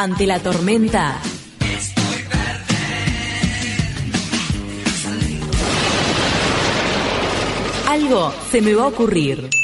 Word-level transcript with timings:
Ante 0.00 0.26
la 0.26 0.38
tormenta. 0.40 1.20
Algo 7.86 8.32
se 8.50 8.62
me 8.62 8.72
va 8.72 8.84
a 8.84 8.86
ocurrir. 8.86 9.59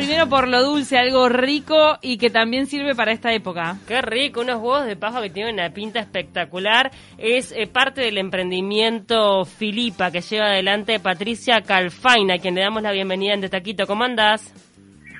Primero 0.00 0.30
por 0.30 0.48
lo 0.48 0.62
dulce, 0.62 0.96
algo 0.96 1.28
rico 1.28 1.98
y 2.00 2.16
que 2.16 2.30
también 2.30 2.66
sirve 2.66 2.94
para 2.94 3.12
esta 3.12 3.34
época. 3.34 3.76
Qué 3.86 4.00
rico, 4.00 4.40
unos 4.40 4.56
huevos 4.56 4.86
de 4.86 4.96
paja 4.96 5.20
que 5.20 5.28
tienen 5.28 5.56
una 5.56 5.74
pinta 5.74 6.00
espectacular. 6.00 6.90
Es 7.18 7.52
eh, 7.52 7.66
parte 7.66 8.00
del 8.00 8.16
emprendimiento 8.16 9.44
Filipa 9.44 10.10
que 10.10 10.22
lleva 10.22 10.46
adelante 10.46 11.00
Patricia 11.00 11.60
Calfaina, 11.60 12.36
a 12.36 12.38
quien 12.38 12.54
le 12.54 12.62
damos 12.62 12.82
la 12.82 12.92
bienvenida 12.92 13.34
en 13.34 13.46
Taquito. 13.50 13.86
¿Cómo 13.86 14.04
andás? 14.04 14.54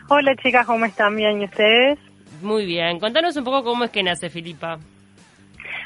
Hola 0.09 0.35
chicas, 0.43 0.67
¿cómo 0.67 0.87
están? 0.87 1.15
¿Bien? 1.15 1.43
¿Y 1.43 1.45
ustedes? 1.45 1.99
Muy 2.41 2.65
bien. 2.65 2.99
Contanos 3.01 3.37
un 3.37 3.45
poco 3.45 3.63
cómo 3.63 3.85
es 3.85 3.91
que 3.91 4.03
nace 4.03 4.31
Filipa. 4.31 4.79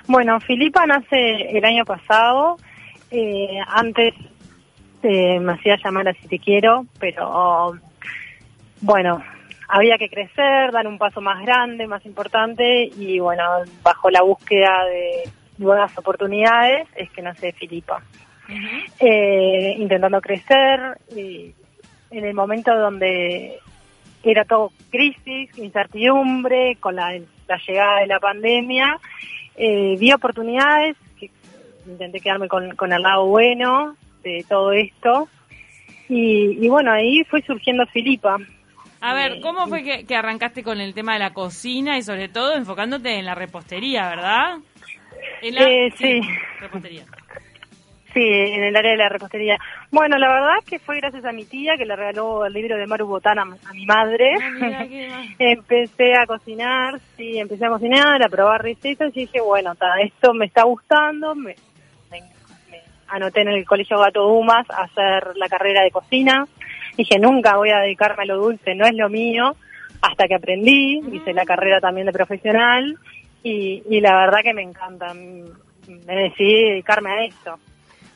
Bueno, 0.06 0.38
Filipa 0.38 0.86
nace 0.86 1.50
el 1.50 1.64
año 1.64 1.84
pasado. 1.84 2.58
Eh, 3.10 3.58
antes 3.66 4.14
eh, 5.02 5.40
me 5.40 5.54
hacía 5.54 5.76
llamar 5.84 6.06
así 6.06 6.28
te 6.28 6.38
quiero, 6.38 6.86
pero 7.00 7.74
bueno, 8.84 9.22
había 9.68 9.96
que 9.96 10.10
crecer, 10.10 10.70
dar 10.70 10.86
un 10.86 10.98
paso 10.98 11.20
más 11.22 11.42
grande, 11.44 11.86
más 11.86 12.04
importante 12.04 12.84
y 12.84 13.18
bueno, 13.18 13.42
bajo 13.82 14.10
la 14.10 14.22
búsqueda 14.22 14.84
de 14.84 15.30
nuevas 15.56 15.96
oportunidades 15.96 16.86
es 16.94 17.10
que 17.10 17.22
nace 17.22 17.52
Filipa. 17.52 18.02
Eh, 19.00 19.74
intentando 19.78 20.20
crecer 20.20 20.98
y 21.16 21.54
en 22.10 22.24
el 22.26 22.34
momento 22.34 22.76
donde 22.78 23.58
era 24.22 24.44
todo 24.44 24.70
crisis, 24.90 25.56
incertidumbre, 25.56 26.76
con 26.78 26.96
la, 26.96 27.18
la 27.48 27.58
llegada 27.66 28.00
de 28.00 28.06
la 28.06 28.20
pandemia, 28.20 28.98
eh, 29.56 29.96
vi 29.98 30.12
oportunidades, 30.12 30.96
que 31.18 31.30
intenté 31.86 32.20
quedarme 32.20 32.48
con, 32.48 32.76
con 32.76 32.92
el 32.92 33.00
lado 33.00 33.26
bueno 33.26 33.96
de 34.22 34.44
todo 34.46 34.72
esto. 34.72 35.28
Y, 36.08 36.58
y 36.62 36.68
bueno, 36.68 36.92
ahí 36.92 37.24
fue 37.24 37.40
surgiendo 37.42 37.86
Filipa. 37.86 38.36
A 39.06 39.12
ver, 39.12 39.40
¿cómo 39.42 39.66
fue 39.66 39.82
que, 39.82 40.04
que 40.06 40.16
arrancaste 40.16 40.62
con 40.62 40.80
el 40.80 40.94
tema 40.94 41.12
de 41.12 41.18
la 41.18 41.34
cocina 41.34 41.98
y 41.98 42.02
sobre 42.02 42.28
todo 42.28 42.54
enfocándote 42.54 43.18
en 43.18 43.26
la 43.26 43.34
repostería, 43.34 44.08
verdad? 44.08 44.56
En 45.42 45.54
la, 45.54 45.62
Eh, 45.68 45.90
sí. 45.96 46.20
repostería. 46.60 47.04
Sí, 48.14 48.22
en 48.22 48.62
el 48.62 48.76
área 48.76 48.92
de 48.92 48.96
la 48.96 49.08
repostería. 49.08 49.58
Bueno, 49.90 50.16
la 50.18 50.28
verdad 50.28 50.54
que 50.66 50.78
fue 50.78 50.98
gracias 51.00 51.24
a 51.24 51.32
mi 51.32 51.44
tía 51.44 51.76
que 51.76 51.84
le 51.84 51.96
regaló 51.96 52.46
el 52.46 52.52
libro 52.52 52.76
de 52.78 52.86
Maru 52.86 53.06
Botana 53.06 53.42
a 53.42 53.72
mi 53.74 53.84
madre. 53.86 54.36
Ah, 54.40 54.50
mira, 54.50 54.88
qué 54.88 55.08
mal. 55.10 55.26
empecé 55.38 56.14
a 56.14 56.24
cocinar, 56.24 57.00
sí, 57.16 57.38
empecé 57.38 57.66
a 57.66 57.70
cocinar, 57.70 58.22
a 58.24 58.28
probar 58.28 58.62
recetas 58.62 59.10
y 59.16 59.22
dije, 59.22 59.40
bueno, 59.40 59.74
ta, 59.74 60.00
esto 60.00 60.32
me 60.32 60.46
está 60.46 60.62
gustando. 60.62 61.34
Me, 61.34 61.56
me- 62.10 62.20
me 62.70 62.80
anoté 63.08 63.42
en 63.42 63.48
el 63.48 63.64
Colegio 63.66 63.98
Gato 63.98 64.22
Dumas 64.22 64.64
a 64.70 64.84
hacer 64.84 65.36
la 65.36 65.48
carrera 65.48 65.82
de 65.82 65.90
cocina. 65.90 66.46
Dije, 66.96 67.18
nunca 67.18 67.56
voy 67.56 67.70
a 67.70 67.78
dedicarme 67.80 68.22
a 68.22 68.26
lo 68.26 68.38
dulce, 68.38 68.74
no 68.74 68.86
es 68.86 68.94
lo 68.94 69.08
mío. 69.08 69.56
Hasta 70.02 70.28
que 70.28 70.34
aprendí, 70.34 71.00
hice 71.12 71.32
la 71.32 71.44
carrera 71.46 71.80
también 71.80 72.06
de 72.06 72.12
profesional 72.12 72.98
y, 73.42 73.82
y 73.88 74.00
la 74.00 74.14
verdad 74.16 74.40
que 74.42 74.52
me 74.54 74.62
encanta. 74.62 75.14
Me 75.14 76.14
decidí 76.14 76.62
dedicarme 76.70 77.10
a 77.10 77.24
esto. 77.24 77.58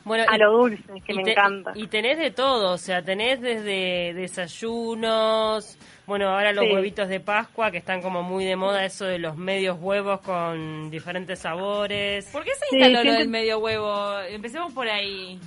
Bueno, 0.05 0.23
a 0.27 0.35
y- 0.35 0.39
lo 0.39 0.51
dulce, 0.51 0.83
que 1.05 1.13
me 1.13 1.23
te- 1.23 1.31
encanta. 1.31 1.71
Y 1.75 1.87
tenés 1.87 2.17
de 2.17 2.31
todo, 2.31 2.73
o 2.73 2.77
sea, 2.77 3.01
tenés 3.03 3.41
desde 3.41 4.13
desayunos, 4.13 5.77
bueno, 6.07 6.29
ahora 6.29 6.51
los 6.53 6.65
Sí. 6.65 6.71
huevitos 6.73 7.09
de 7.09 7.19
Pascua, 7.19 7.69
que 7.71 7.77
están 7.77 8.01
como 8.01 8.23
muy 8.23 8.45
de 8.45 8.55
moda, 8.55 8.85
eso 8.85 9.05
de 9.05 9.19
los 9.19 9.35
medios 9.37 9.77
huevos 9.79 10.21
con 10.21 10.89
diferentes 10.89 11.39
sabores. 11.39 12.25
¿Por 12.31 12.43
qué 12.43 12.51
se 12.51 12.65
Sí, 12.69 12.77
instaló 12.77 12.95
lo 12.97 13.01
siempre- 13.01 13.19
del 13.19 13.29
medio 13.29 13.59
huevo? 13.59 14.19
Empecemos 14.29 14.73
por 14.73 14.87
ahí. 14.87 15.39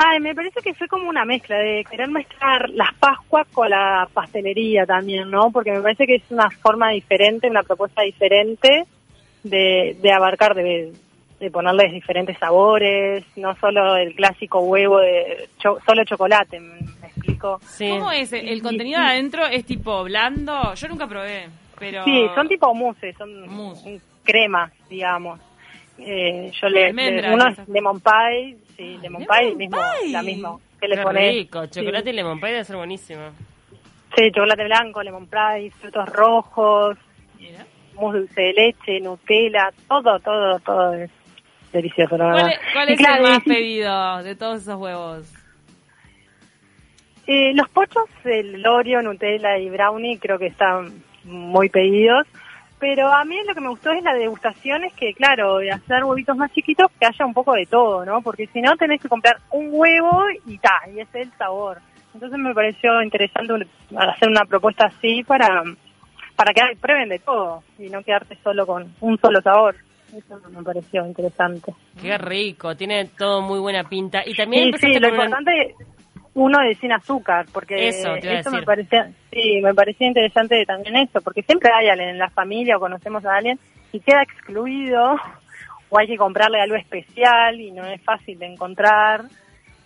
Ay, 0.00 0.20
me 0.20 0.32
parece 0.32 0.60
que 0.62 0.74
fue 0.74 0.86
como 0.86 1.08
una 1.08 1.24
mezcla 1.24 1.58
de 1.58 1.84
querer 1.90 2.08
mezclar 2.08 2.70
las 2.70 2.94
Pascuas 2.94 3.48
con 3.52 3.68
la 3.68 4.08
pastelería 4.14 4.86
también, 4.86 5.28
¿no? 5.28 5.50
Porque 5.50 5.72
me 5.72 5.80
parece 5.82 6.06
que 6.06 6.14
es 6.16 6.22
una 6.30 6.48
forma 6.50 6.90
diferente, 6.90 7.50
una 7.50 7.64
propuesta 7.64 8.02
diferente 8.02 8.84
de, 9.42 9.96
de 10.00 10.12
abarcar, 10.12 10.54
de, 10.54 10.92
de 11.40 11.50
ponerles 11.50 11.90
diferentes 11.92 12.38
sabores, 12.38 13.24
no 13.36 13.56
solo 13.56 13.96
el 13.96 14.14
clásico 14.14 14.60
huevo 14.60 14.98
de 15.00 15.48
cho- 15.58 15.78
solo 15.84 16.04
chocolate, 16.04 16.60
¿me, 16.60 16.80
me 17.00 17.06
explico? 17.08 17.58
Sí. 17.66 17.88
¿Cómo 17.88 18.12
es? 18.12 18.32
¿El 18.32 18.62
contenido 18.62 19.00
de 19.00 19.06
adentro 19.06 19.46
es 19.46 19.64
tipo 19.64 20.04
blando? 20.04 20.74
Yo 20.74 20.86
nunca 20.88 21.08
probé, 21.08 21.48
pero... 21.76 22.04
Sí, 22.04 22.24
son 22.36 22.46
tipo 22.46 22.72
mousse, 22.72 23.12
son 23.14 23.48
Mousse. 23.48 24.00
cremas, 24.22 24.72
digamos. 24.88 25.40
Eh, 25.98 26.52
yo 26.60 26.68
le, 26.68 26.92
le- 26.92 27.34
uno 27.34 27.48
es 27.48 27.68
lemon 27.68 28.00
pie, 28.00 28.56
sí, 28.78 28.96
lemon, 29.02 29.20
lemon 29.22 29.26
pie, 29.26 29.54
mismo, 29.56 29.76
pie. 30.00 30.12
la 30.12 30.22
misma 30.22 30.56
que 30.80 30.88
le 30.88 30.96
Qué 30.96 31.02
pones. 31.02 31.34
rico, 31.34 31.66
chocolate 31.66 32.04
sí. 32.04 32.10
y 32.10 32.12
lemon 32.14 32.40
pie 32.40 32.50
debe 32.50 32.64
ser 32.64 32.76
buenísimo. 32.76 33.20
Sí, 34.16 34.30
chocolate 34.32 34.64
blanco, 34.64 35.02
lemon 35.02 35.26
pie, 35.26 35.70
frutos 35.72 36.08
rojos, 36.08 36.96
Mira. 37.38 37.66
mousse 37.94 38.18
dulce 38.20 38.40
de 38.40 38.52
leche, 38.54 39.00
Nutella, 39.00 39.70
todo, 39.88 40.18
todo, 40.20 40.58
todo 40.60 40.94
es 40.94 41.10
delicioso, 41.72 42.16
la 42.16 42.24
¿Cuál 42.24 42.34
verdad. 42.36 42.50
es, 42.52 42.58
cuál 42.72 42.88
es 42.88 42.96
claro, 42.98 43.16
el 43.26 43.30
más 43.32 43.42
pedido 43.44 44.22
de 44.22 44.34
todos 44.36 44.62
esos 44.62 44.76
huevos? 44.80 45.32
eh, 47.26 47.52
los 47.54 47.68
pochos, 47.68 48.04
el 48.24 48.66
Oreo, 48.66 49.02
Nutella 49.02 49.58
y 49.58 49.68
Brownie 49.68 50.18
creo 50.18 50.38
que 50.38 50.46
están 50.46 51.02
muy 51.24 51.68
pedidos, 51.68 52.26
pero 52.78 53.08
a 53.12 53.24
mí 53.24 53.36
lo 53.46 53.54
que 53.54 53.60
me 53.60 53.68
gustó 53.68 53.90
es 53.92 54.02
la 54.02 54.14
degustación, 54.14 54.84
es 54.84 54.92
que 54.94 55.12
claro, 55.14 55.58
de 55.58 55.70
hacer 55.70 56.04
huevitos 56.04 56.36
más 56.36 56.52
chiquitos, 56.52 56.86
que 56.98 57.06
haya 57.06 57.26
un 57.26 57.34
poco 57.34 57.52
de 57.54 57.66
todo, 57.66 58.04
¿no? 58.04 58.20
Porque 58.22 58.46
si 58.52 58.60
no 58.60 58.76
tenés 58.76 59.00
que 59.00 59.08
comprar 59.08 59.36
un 59.50 59.68
huevo 59.70 60.24
y 60.46 60.58
ta, 60.58 60.80
y 60.86 61.00
ese 61.00 61.20
es 61.22 61.26
el 61.28 61.32
sabor. 61.38 61.78
Entonces 62.14 62.38
me 62.38 62.54
pareció 62.54 63.02
interesante 63.02 63.66
hacer 63.96 64.28
una 64.28 64.44
propuesta 64.44 64.86
así 64.86 65.22
para, 65.24 65.62
para 66.36 66.52
que 66.52 66.62
prueben 66.80 67.08
de 67.08 67.18
todo 67.18 67.62
y 67.78 67.88
no 67.90 68.02
quedarte 68.02 68.36
solo 68.42 68.66
con 68.66 68.92
un 69.00 69.18
solo 69.18 69.40
sabor. 69.42 69.76
Eso 70.16 70.40
me 70.50 70.62
pareció 70.62 71.04
interesante. 71.06 71.74
Qué 72.00 72.16
rico, 72.16 72.74
tiene 72.76 73.04
todo 73.18 73.42
muy 73.42 73.58
buena 73.60 73.84
pinta. 73.84 74.22
Y 74.24 74.34
también 74.34 74.72
Sí, 74.78 74.94
lo 74.98 75.08
una- 75.08 75.08
importante 75.08 75.74
uno 76.38 76.60
de 76.60 76.74
sin 76.76 76.92
azúcar, 76.92 77.46
porque 77.52 77.88
Eso, 77.88 78.14
me 78.52 78.62
parecía, 78.62 79.10
sí, 79.32 79.60
me 79.60 79.74
parecía 79.74 80.06
interesante 80.06 80.64
también 80.64 80.96
eso, 80.96 81.20
porque 81.20 81.42
siempre 81.42 81.70
hay 81.74 81.88
alguien 81.88 82.10
en 82.10 82.18
la 82.18 82.30
familia 82.30 82.76
o 82.76 82.80
conocemos 82.80 83.24
a 83.24 83.36
alguien 83.36 83.58
y 83.92 83.98
queda 84.00 84.22
excluido 84.22 85.16
o 85.90 85.98
hay 85.98 86.06
que 86.06 86.16
comprarle 86.16 86.60
algo 86.60 86.76
especial 86.76 87.60
y 87.60 87.72
no 87.72 87.84
es 87.86 88.00
fácil 88.02 88.38
de 88.38 88.46
encontrar 88.46 89.24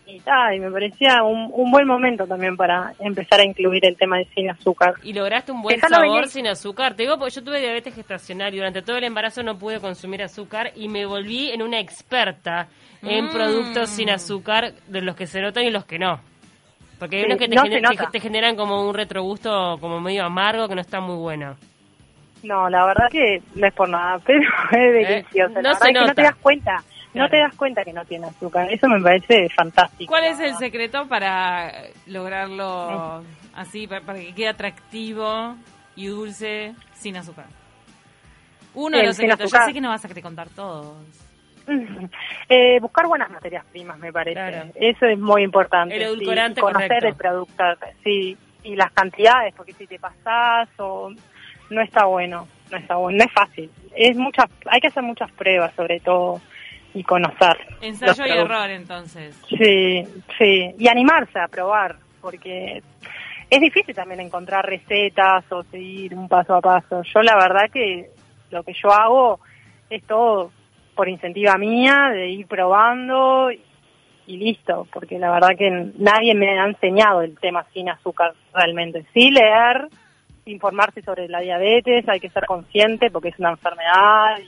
y 0.05 0.21
tal, 0.21 0.55
y 0.57 0.61
me 0.61 0.71
parecía 0.71 1.23
un, 1.23 1.49
un 1.55 1.71
buen 1.71 1.87
momento 1.87 2.27
también 2.27 2.57
para 2.57 2.93
empezar 2.99 3.41
a 3.41 3.45
incluir 3.45 3.87
el 3.87 3.97
tema 3.97 4.19
de 4.19 4.27
sin 4.35 4.51
azúcar. 4.51 4.95
Y 5.03 5.15
lograste 5.15 5.53
un 5.53 5.63
buen 5.63 5.77
Dejalo 5.77 5.97
sabor 6.05 6.27
sin 6.27 6.49
azúcar. 6.49 6.95
Te 6.95 7.05
digo 7.05 7.19
porque 7.19 7.37
yo 7.37 7.45
tuve 7.45 7.61
diabetes 7.61 7.95
gestacional 7.95 8.53
y 8.53 8.59
durante 8.59 8.83
todo 8.83 8.99
el 8.99 9.05
embarazo 9.05 9.43
no 9.43 9.57
pude 9.59 9.81
consumir 9.81 10.23
azúcar 10.23 10.73
y 10.75 10.89
me 10.89 11.07
volví 11.07 11.51
en 11.51 11.63
una 11.63 11.79
experta 11.81 12.69
en 13.01 13.27
Mm. 13.27 13.33
productos 13.33 13.91
sin 13.91 14.11
azúcar 14.11 14.75
de 14.87 15.01
los 15.01 15.17
que 15.17 15.27
se 15.27 15.41
notan 15.41 15.65
y 15.65 15.71
los 15.71 15.87
que 15.87 15.99
no. 15.99 16.21
Porque 17.03 17.17
hay 17.17 17.23
Sí, 17.23 17.27
unos 17.27 17.39
que 17.41 17.49
te, 17.49 17.55
no 17.57 17.63
gener- 17.65 17.81
se 17.83 17.89
te- 17.89 17.97
nota. 17.97 18.11
te 18.13 18.21
generan 18.21 18.55
como 18.55 18.89
un 18.89 18.95
retrogusto 18.95 19.77
como 19.81 20.01
medio 20.01 20.25
amargo 20.25 20.69
que 20.69 20.77
no 20.77 20.81
está 20.81 21.01
muy 21.01 21.17
bueno. 21.17 21.57
No, 22.45 22.71
la 22.71 22.87
verdad 22.87 23.09
que 23.11 23.43
no 23.57 23.67
es 23.67 23.75
por 23.75 23.89
nada, 23.89 24.19
pero 24.25 24.41
es 24.71 24.93
delicioso. 25.09 25.55
no 25.55 25.63
la 25.63 25.71
verdad 25.71 25.79
se 25.81 25.89
es 25.91 25.99
que 25.99 26.07
no 26.07 26.15
te 26.15 26.23
das 26.23 26.37
cuenta, 26.37 26.77
Claro. 27.13 27.27
no 27.27 27.29
te 27.29 27.39
das 27.39 27.55
cuenta 27.57 27.83
que 27.85 27.93
no 27.93 28.05
tiene 28.05 28.27
azúcar. 28.29 28.73
Eso 28.73 28.87
me 28.87 29.01
parece 29.01 29.49
fantástico. 29.49 30.09
¿Cuál 30.13 30.25
es 30.27 30.39
el 30.39 30.55
secreto 30.59 31.09
para 31.09 31.73
lograrlo 32.07 33.25
así, 33.55 33.89
para, 33.89 34.03
para 34.03 34.21
que 34.21 34.33
quede 34.33 34.49
atractivo 34.49 35.57
y 35.97 36.07
dulce 36.07 36.73
sin 36.95 37.17
azúcar? 37.17 37.47
Uno 38.75 38.97
de 38.97 39.07
los 39.07 39.17
secretos, 39.17 39.51
yo 39.51 39.59
sé 39.67 39.73
que 39.73 39.81
no 39.81 39.89
vas 39.89 40.05
a 40.05 40.09
querer 40.09 40.23
contar 40.23 40.49
todos. 40.51 40.95
Eh, 42.49 42.79
buscar 42.81 43.07
buenas 43.07 43.31
materias 43.31 43.65
primas, 43.71 43.99
me 43.99 44.13
parece. 44.13 44.35
Claro. 44.35 44.71
Eso 44.75 45.07
es 45.07 45.19
muy 45.19 45.43
importante. 45.43 45.95
El 45.97 46.03
sí, 46.03 46.07
edulcorante 46.07 46.61
conocer 46.61 46.89
correcto. 46.89 47.09
el 47.09 47.15
producto, 47.15 47.65
sí, 48.05 48.37
y 48.63 48.77
las 48.77 48.93
cantidades, 48.93 49.55
porque 49.55 49.73
si 49.73 49.87
te 49.87 49.99
pasás 49.99 50.69
o 50.79 51.11
no 51.71 51.81
está 51.81 52.05
bueno, 52.05 52.47
no 52.71 52.77
está 52.77 52.97
bueno, 52.97 53.19
no 53.19 53.25
es 53.25 53.33
fácil. 53.33 53.71
Es 53.95 54.17
muchas, 54.17 54.47
hay 54.67 54.81
que 54.81 54.89
hacer 54.89 55.03
muchas 55.03 55.31
pruebas, 55.33 55.75
sobre 55.75 56.01
todo, 56.01 56.41
y 56.95 57.03
conocer. 57.03 57.57
Ensayo 57.81 58.27
y 58.27 58.31
error, 58.39 58.71
entonces. 58.71 59.41
Sí, 59.49 60.05
sí, 60.39 60.75
y 60.79 60.89
animarse 60.89 61.39
a 61.39 61.49
probar, 61.49 61.97
porque 62.21 62.83
es 63.49 63.61
difícil 63.61 63.95
también 63.95 64.21
encontrar 64.21 64.67
recetas 64.67 65.45
o 65.51 65.63
seguir 65.65 66.15
un 66.15 66.29
paso 66.29 66.55
a 66.55 66.61
paso. 66.61 67.03
Yo 67.03 67.23
la 67.23 67.37
verdad 67.37 67.71
que 67.73 68.11
lo 68.51 68.63
que 68.63 68.73
yo 68.75 68.91
hago 68.91 69.41
es 69.91 70.03
todo 70.05 70.51
por 71.03 71.09
incentiva 71.09 71.59
mía, 71.59 72.11
de 72.13 72.29
ir 72.29 72.47
probando 72.47 73.51
y 73.51 73.61
y 74.25 74.37
listo, 74.37 74.87
porque 74.93 75.19
la 75.19 75.33
verdad 75.33 75.49
que 75.59 75.69
nadie 75.99 76.33
me 76.37 76.57
ha 76.61 76.67
enseñado 76.67 77.23
el 77.23 77.37
tema 77.41 77.67
sin 77.75 77.89
azúcar 77.89 78.33
realmente. 78.55 79.05
Sí 79.13 79.33
leer, 79.33 79.89
informarse 80.47 81.03
sobre 81.03 81.27
la 81.27 81.41
diabetes, 81.41 82.09
hay 82.09 82.21
que 82.21 82.29
ser 82.31 82.47
consciente 82.47 83.11
porque 83.11 83.31
es 83.31 83.39
una 83.41 83.51
enfermedad 83.51 84.39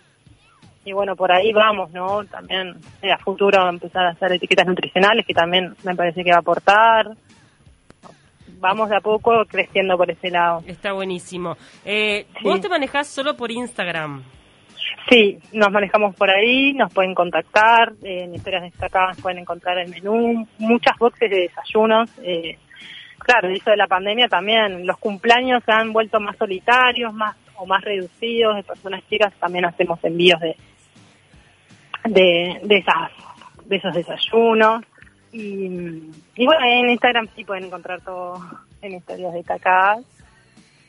y, 0.85 0.93
bueno, 0.93 1.17
por 1.17 1.33
ahí 1.33 1.53
vamos, 1.53 1.91
¿no? 1.91 2.25
También 2.25 2.77
eh, 3.03 3.11
a 3.11 3.19
futuro 3.19 3.69
empezar 3.69 4.06
a 4.06 4.11
hacer 4.11 4.31
etiquetas 4.35 4.69
nutricionales 4.69 5.27
que 5.27 5.35
también 5.35 5.75
me 5.83 5.97
parece 5.97 6.23
que 6.23 6.31
va 6.31 6.37
a 6.37 6.41
aportar. 6.41 7.11
Vamos 8.61 8.89
de 8.91 8.97
a 8.97 9.01
poco 9.01 9.45
creciendo 9.49 9.97
por 9.97 10.09
ese 10.09 10.31
lado. 10.31 10.62
Está 10.69 10.93
buenísimo. 10.93 11.56
Eh, 11.85 12.27
¿Vos 12.45 12.55
Sí. 12.55 12.61
te 12.62 12.69
manejás 12.69 13.09
solo 13.09 13.37
por 13.37 13.51
Instagram? 13.51 14.23
Sí, 15.08 15.38
nos 15.52 15.70
manejamos 15.70 16.14
por 16.17 16.31
ahí, 16.31 16.73
nos 16.73 16.93
pueden 16.93 17.14
contactar, 17.14 17.93
eh, 18.02 18.25
en 18.25 18.35
historias 18.35 18.62
destacadas 18.62 19.20
pueden 19.20 19.38
encontrar 19.38 19.79
el 19.79 19.91
menú, 19.91 20.46
muchas 20.58 20.96
boxes 20.99 21.31
de 21.31 21.41
desayunos. 21.41 22.11
Eh, 22.23 22.58
claro, 23.19 23.49
eso 23.49 23.70
de 23.70 23.76
la 23.76 23.87
pandemia 23.87 24.29
también, 24.29 24.87
los 24.87 24.96
cumpleaños 24.99 25.62
se 25.64 25.73
han 25.73 25.93
vuelto 25.93 26.20
más 26.20 26.37
solitarios, 26.37 27.12
más 27.12 27.37
o 27.56 27.67
más 27.67 27.82
reducidos, 27.82 28.56
de 28.56 28.62
personas 28.62 29.02
chicas 29.08 29.32
también 29.38 29.64
hacemos 29.64 30.02
envíos 30.05 30.41
de 30.41 30.56
de, 32.05 32.61
de 32.62 32.76
esas 32.76 33.11
de 33.64 33.76
esos 33.76 33.94
desayunos 33.94 34.85
y, 35.32 36.11
y 36.37 36.46
bueno 36.46 36.64
en 36.67 36.91
Instagram 36.91 37.29
sí 37.35 37.44
pueden 37.44 37.64
encontrar 37.64 38.00
todo 38.02 38.35
en 38.82 38.93
historias 38.93 39.32
destacadas 39.32 40.05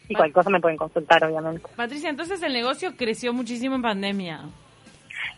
y 0.08 0.14
cualquier 0.14 0.34
cosa 0.34 0.50
me 0.50 0.60
pueden 0.60 0.78
consultar 0.78 1.24
obviamente. 1.24 1.64
Patricia, 1.76 2.10
entonces 2.10 2.42
el 2.44 2.54
negocio 2.54 2.96
creció 2.96 3.34
muchísimo 3.34 3.76
en 3.76 3.82
pandemia. 3.82 4.42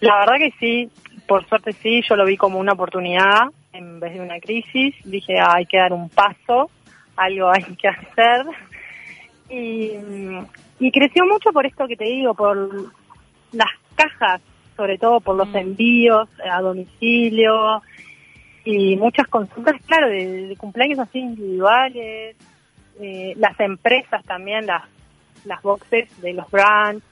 La 0.02 0.20
verdad 0.20 0.36
que 0.38 0.52
sí, 0.60 0.90
por 1.28 1.48
suerte 1.48 1.74
sí, 1.74 2.02
yo 2.08 2.16
lo 2.16 2.26
vi 2.26 2.38
como 2.38 2.60
una 2.60 2.74
oportunidad 2.74 3.48
en 3.74 4.00
vez 4.00 4.14
de 4.14 4.22
una 4.22 4.40
crisis. 4.40 4.96
Dije, 5.06 5.40
ah, 5.40 5.54
hay 5.58 5.66
que 5.66 5.78
dar 5.78 5.94
un 5.94 6.10
paso, 6.10 6.70
algo 7.16 7.50
hay 7.52 7.64
que 7.76 7.88
hacer. 7.88 8.46
Y, 9.50 9.92
y 10.80 10.92
creció 10.92 11.26
mucho 11.26 11.52
por 11.52 11.66
esto 11.66 11.88
que 11.88 11.96
te 11.96 12.06
digo, 12.06 12.34
por 12.34 12.70
las 13.54 13.72
cajas, 13.96 14.42
sobre 14.76 14.98
todo 14.98 15.20
por 15.22 15.36
los 15.36 15.48
Mm. 15.50 15.58
envíos 15.58 16.30
a 16.52 16.62
domicilio 16.62 17.82
y 18.66 18.96
muchas 18.98 19.28
consultas, 19.28 19.76
claro, 19.88 20.10
de, 20.10 20.48
de 20.48 20.56
cumpleaños 20.58 21.00
así 21.00 21.20
individuales. 21.20 22.36
Eh, 23.00 23.34
las 23.38 23.60
empresas 23.60 24.24
también, 24.26 24.66
las, 24.66 24.84
las 25.46 25.62
boxes 25.62 26.10
de 26.22 26.34
los 26.34 26.50
brands, 26.50 27.04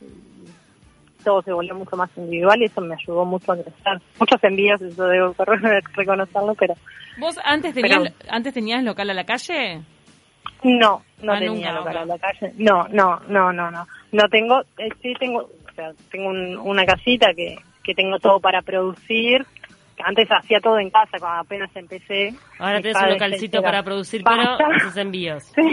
todo 1.24 1.42
se 1.42 1.52
volvió 1.52 1.74
mucho 1.76 1.96
más 1.96 2.10
individual 2.18 2.62
y 2.62 2.66
eso 2.66 2.82
me 2.82 2.96
ayudó 2.96 3.26
mucho 3.26 3.52
a 3.52 3.56
crecer. 3.56 4.02
Muchos 4.20 4.44
envíos, 4.44 4.82
eso 4.82 5.06
debo 5.08 5.36
reconocerlo, 5.96 6.54
pero 6.56 6.76
¿Vos 7.18 7.40
antes 7.44 7.74
tenías, 7.74 8.00
Pero- 8.00 8.14
antes 8.30 8.54
tenías 8.54 8.84
local 8.84 9.10
a 9.10 9.14
la 9.14 9.24
calle? 9.26 9.82
no, 10.64 11.02
no 11.22 11.34
Ah, 11.34 11.40
tenía 11.40 11.72
nunca, 11.72 11.72
local 11.74 11.98
a 11.98 12.06
la 12.06 12.18
calle. 12.20 12.54
No, 12.58 12.88
no, 12.90 13.20
no, 13.28 13.54
no, 13.54 13.72
no. 13.72 13.88
No 14.12 14.30
tengo, 14.30 14.62
eh, 14.78 14.90
sí 15.02 15.14
tengo, 15.20 15.40
o 15.42 15.74
sea, 15.76 15.92
tengo 16.12 16.30
un- 16.30 16.58
una 16.58 16.86
casita 16.86 17.34
que, 17.34 17.58
que 17.84 17.94
tengo 17.96 18.20
todo 18.20 18.40
para 18.40 18.62
producir. 18.62 19.46
Antes 20.08 20.30
hacía 20.30 20.60
todo 20.60 20.78
en 20.78 20.92
casa 20.92 21.18
cuando 21.20 21.42
apenas 21.42 21.76
empecé. 21.76 22.32
Ahora 22.60 22.80
tenés 22.80 23.02
un 23.02 23.10
localcito 23.10 23.60
para 23.64 23.82
producir, 23.82 24.22
pero 24.24 24.56
envíos. 25.02 25.46
Sí, 25.46 25.64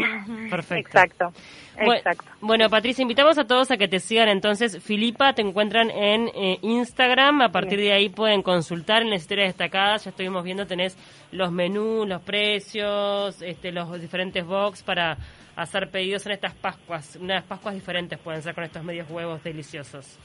Perfecto. 0.48 0.88
exacto, 0.88 1.32
exacto. 1.76 2.24
Bueno, 2.40 2.70
Patricia, 2.70 3.02
invitamos 3.02 3.36
a 3.36 3.46
todos 3.46 3.70
a 3.70 3.76
que 3.76 3.88
te 3.88 4.00
sigan 4.00 4.30
entonces. 4.30 4.82
Filipa, 4.82 5.34
te 5.34 5.42
encuentran 5.42 5.90
en 5.90 6.28
eh, 6.28 6.58
Instagram. 6.62 7.42
A 7.42 7.50
partir 7.50 7.78
de 7.78 7.92
ahí 7.92 8.08
pueden 8.08 8.42
consultar 8.42 9.02
en 9.02 9.10
las 9.10 9.20
historias 9.20 9.48
destacadas. 9.48 10.04
Ya 10.04 10.10
estuvimos 10.12 10.42
viendo, 10.44 10.66
tenés 10.66 10.96
los 11.30 11.52
menús, 11.52 12.08
los 12.08 12.22
precios, 12.22 13.42
este, 13.42 13.70
los 13.70 14.00
diferentes 14.00 14.46
box 14.46 14.82
para 14.82 15.18
hacer 15.56 15.90
pedidos 15.90 16.24
en 16.24 16.32
estas 16.32 16.54
Pascuas. 16.54 17.16
Unas 17.16 17.44
Pascuas 17.44 17.74
diferentes 17.74 18.18
pueden 18.18 18.40
ser 18.40 18.54
con 18.54 18.64
estos 18.64 18.82
medios 18.82 19.10
huevos 19.10 19.44
deliciosos. 19.44 20.18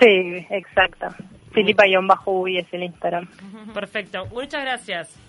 Sí, 0.00 0.46
exacto. 0.50 1.08
Filipa-Uy 1.52 2.58
es 2.58 2.72
el 2.72 2.82
Instagram. 2.82 3.26
Perfecto. 3.72 4.26
Muchas 4.26 4.62
gracias. 4.62 5.26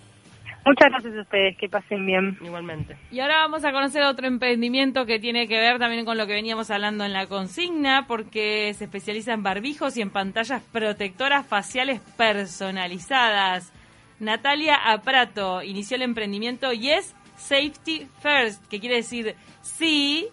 Muchas 0.66 0.90
gracias 0.90 1.16
a 1.16 1.22
ustedes, 1.22 1.58
que 1.58 1.70
pasen 1.70 2.06
bien. 2.06 2.38
Igualmente. 2.42 2.98
Y 3.10 3.22
ahora 3.22 3.38
vamos 3.38 3.64
a 3.64 3.72
conocer 3.72 4.04
otro 4.04 4.28
emprendimiento 4.28 5.06
que 5.06 5.18
tiene 5.18 5.48
que 5.48 5.58
ver 5.58 5.80
también 5.80 6.04
con 6.04 6.18
lo 6.18 6.28
que 6.28 6.34
veníamos 6.34 6.70
hablando 6.70 7.06
en 7.06 7.14
la 7.14 7.28
consigna, 7.28 8.06
porque 8.06 8.74
se 8.74 8.84
especializa 8.84 9.32
en 9.32 9.44
barbijos 9.44 9.96
y 9.96 10.02
en 10.02 10.10
pantallas 10.10 10.62
protectoras 10.74 11.48
faciales 11.48 12.02
personalizadas. 12.18 13.72
Natalia 14.20 14.76
Aprato 14.76 15.64
inició 15.64 15.96
el 15.96 16.02
emprendimiento 16.02 16.74
Yes 16.74 17.16
Safety 17.38 18.08
First, 18.22 18.68
que 18.68 18.82
quiere 18.82 18.98
decir 18.98 19.36
sí, 19.62 20.28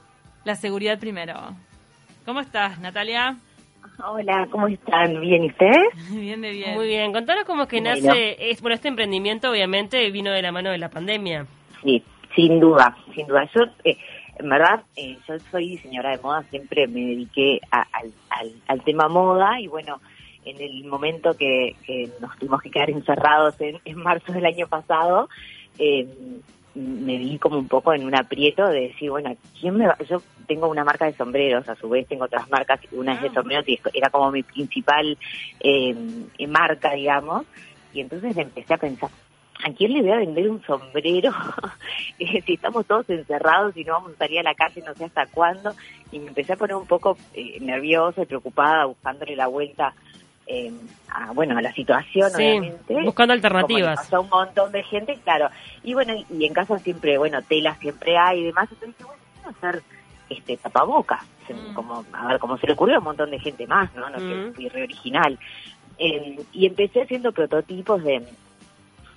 la 0.45 0.57
seguridad 0.57 0.99
primero. 0.99 1.55
¿Cómo 2.25 2.41
estás, 2.41 2.81
Natalia? 2.81 3.37
Hola, 4.05 4.49
¿cómo 4.51 4.67
están? 4.69 5.21
¿Bien 5.21 5.45
y 5.45 5.49
ustedes? 5.49 5.89
Bien 6.11 6.41
de 6.41 6.51
bien. 6.53 6.75
Muy 6.75 6.87
bien. 6.87 7.13
Contanos 7.13 7.45
cómo 7.45 7.65
es 7.65 7.69
que 7.69 7.81
Bueno. 7.81 7.97
nace. 7.97 8.37
Es, 8.51 8.61
bueno, 8.61 8.75
este 8.75 8.89
emprendimiento 8.89 9.51
obviamente 9.51 10.11
vino 10.11 10.31
de 10.31 10.43
la 10.43 10.53
mano 10.53 10.71
de 10.71 10.79
la 10.79 10.89
pandemia. 10.91 11.47
Sí, 11.83 12.03
sin 12.35 12.61
duda, 12.61 12.97
sin 13.15 13.27
duda. 13.27 13.49
Yo, 13.55 13.63
eh, 13.85 13.97
en 14.39 14.49
verdad, 14.49 14.83
eh, 14.97 15.17
yo 15.29 15.39
soy 15.51 15.69
diseñadora 15.71 16.17
de 16.17 16.23
moda, 16.23 16.43
siempre 16.45 16.87
me 16.89 17.01
dediqué 17.01 17.61
a- 17.71 17.87
al, 17.93 18.11
al, 18.31 18.53
al 18.67 18.83
tema 18.85 19.09
moda 19.09 19.61
y 19.61 19.67
bueno, 19.69 20.01
en 20.45 20.61
el 20.61 20.85
momento 20.85 21.37
que, 21.37 21.77
que 21.87 22.09
nos 22.21 22.37
tuvimos 22.39 22.61
que 22.63 22.71
quedar 22.71 22.91
encerrados 22.91 23.61
en, 23.61 23.79
en 23.85 23.97
marzo 23.99 24.33
del 24.33 24.45
año 24.47 24.67
pasado, 24.67 25.29
eh, 25.79 26.07
me 26.75 27.19
vi 27.19 27.39
como 27.39 27.59
un 27.59 27.69
poco 27.69 27.93
en 27.95 28.05
un 28.05 28.15
aprieto 28.17 28.67
de 28.67 28.89
decir, 28.89 29.11
bueno, 29.11 29.37
¿quién 29.61 29.77
me 29.77 29.87
va? 29.87 29.97
Yo 30.09 30.21
tengo 30.47 30.69
una 30.69 30.85
marca 30.85 31.07
de 31.07 31.15
sombreros, 31.15 31.69
a 31.69 31.77
su 31.77 31.89
vez 31.89 32.07
tengo 32.09 32.25
otras 32.25 32.51
marcas, 32.51 32.81
una 32.93 33.15
es 33.15 33.23
de 33.23 33.29
Ah. 33.29 33.35
sombreros 33.35 33.69
y 33.69 33.79
era 33.95 34.11
como 34.11 34.31
mi 34.33 34.43
principal 34.43 35.17
eh, 35.61 35.95
marca, 36.49 36.93
digamos, 36.93 37.47
y 37.93 38.01
entonces 38.01 38.37
empecé 38.37 38.75
a 38.75 38.79
pensar, 38.79 39.11
¿a 39.65 39.73
quién 39.73 39.93
le 39.93 40.03
voy 40.03 40.11
a 40.11 40.17
vender 40.19 40.51
un 40.51 40.63
sombrero 40.65 41.33
Eh, 42.19 42.43
si 42.43 42.55
estamos 42.55 42.87
todos 42.87 43.09
encerrados 43.11 43.77
y 43.77 43.83
no 43.85 43.95
vamos 43.95 44.13
a 44.15 44.19
salir 44.19 44.39
a 44.39 44.43
la 44.45 44.55
calle 44.55 44.83
no 44.87 44.95
sé 44.95 45.05
hasta 45.05 45.27
cuándo? 45.27 45.75
Y 46.13 46.19
me 46.21 46.29
empecé 46.29 46.53
a 46.53 46.57
poner 46.57 46.77
un 46.77 46.87
poco 46.87 47.17
eh, 47.35 47.59
nerviosa 47.61 48.23
y 48.23 48.27
preocupada, 48.27 48.85
buscándole 48.85 49.35
la 49.35 49.49
vuelta 49.49 49.95
eh, 50.47 50.73
a, 51.09 51.33
bueno, 51.33 51.57
a 51.57 51.63
la 51.63 51.73
situación, 51.73 52.31
Sí, 52.33 52.43
obviamente. 52.43 53.03
buscando 53.03 53.33
alternativas. 53.33 53.97
pasó 53.97 54.17
a 54.17 54.21
un 54.21 54.29
montón 54.29 54.73
de 54.73 54.83
gente, 54.83 55.19
claro. 55.25 55.49
Y 55.83 55.95
bueno, 55.95 56.15
y, 56.15 56.27
y 56.31 56.45
en 56.47 56.53
casa 56.55 56.79
siempre, 56.81 57.17
bueno, 57.19 57.41
telas 57.43 57.79
siempre 57.79 58.17
hay 58.19 58.41
y 58.41 58.45
demás. 58.45 58.69
Entonces 58.71 58.97
dije, 58.99 59.05
bueno, 59.05 59.57
hacer 59.59 59.83
este 60.31 60.57
tapabocas. 60.57 61.23
Mm. 61.49 61.75
Como, 61.75 62.05
a 62.13 62.27
ver, 62.29 62.39
como 62.39 62.57
se 62.59 62.67
le 62.67 62.73
ocurrió 62.73 62.97
a 62.97 62.99
un 62.99 63.05
montón 63.05 63.31
de 63.31 63.39
gente 63.39 63.67
más, 63.67 63.95
¿no? 63.95 64.09
No 64.11 64.19
Mm. 64.19 64.29
que 64.29 64.53
fui 64.55 64.69
re 64.69 64.83
original. 64.85 65.39
Eh, 65.99 66.41
y 66.53 66.67
empecé 66.67 67.03
haciendo 67.03 67.33
prototipos 67.33 68.03
de 68.03 68.23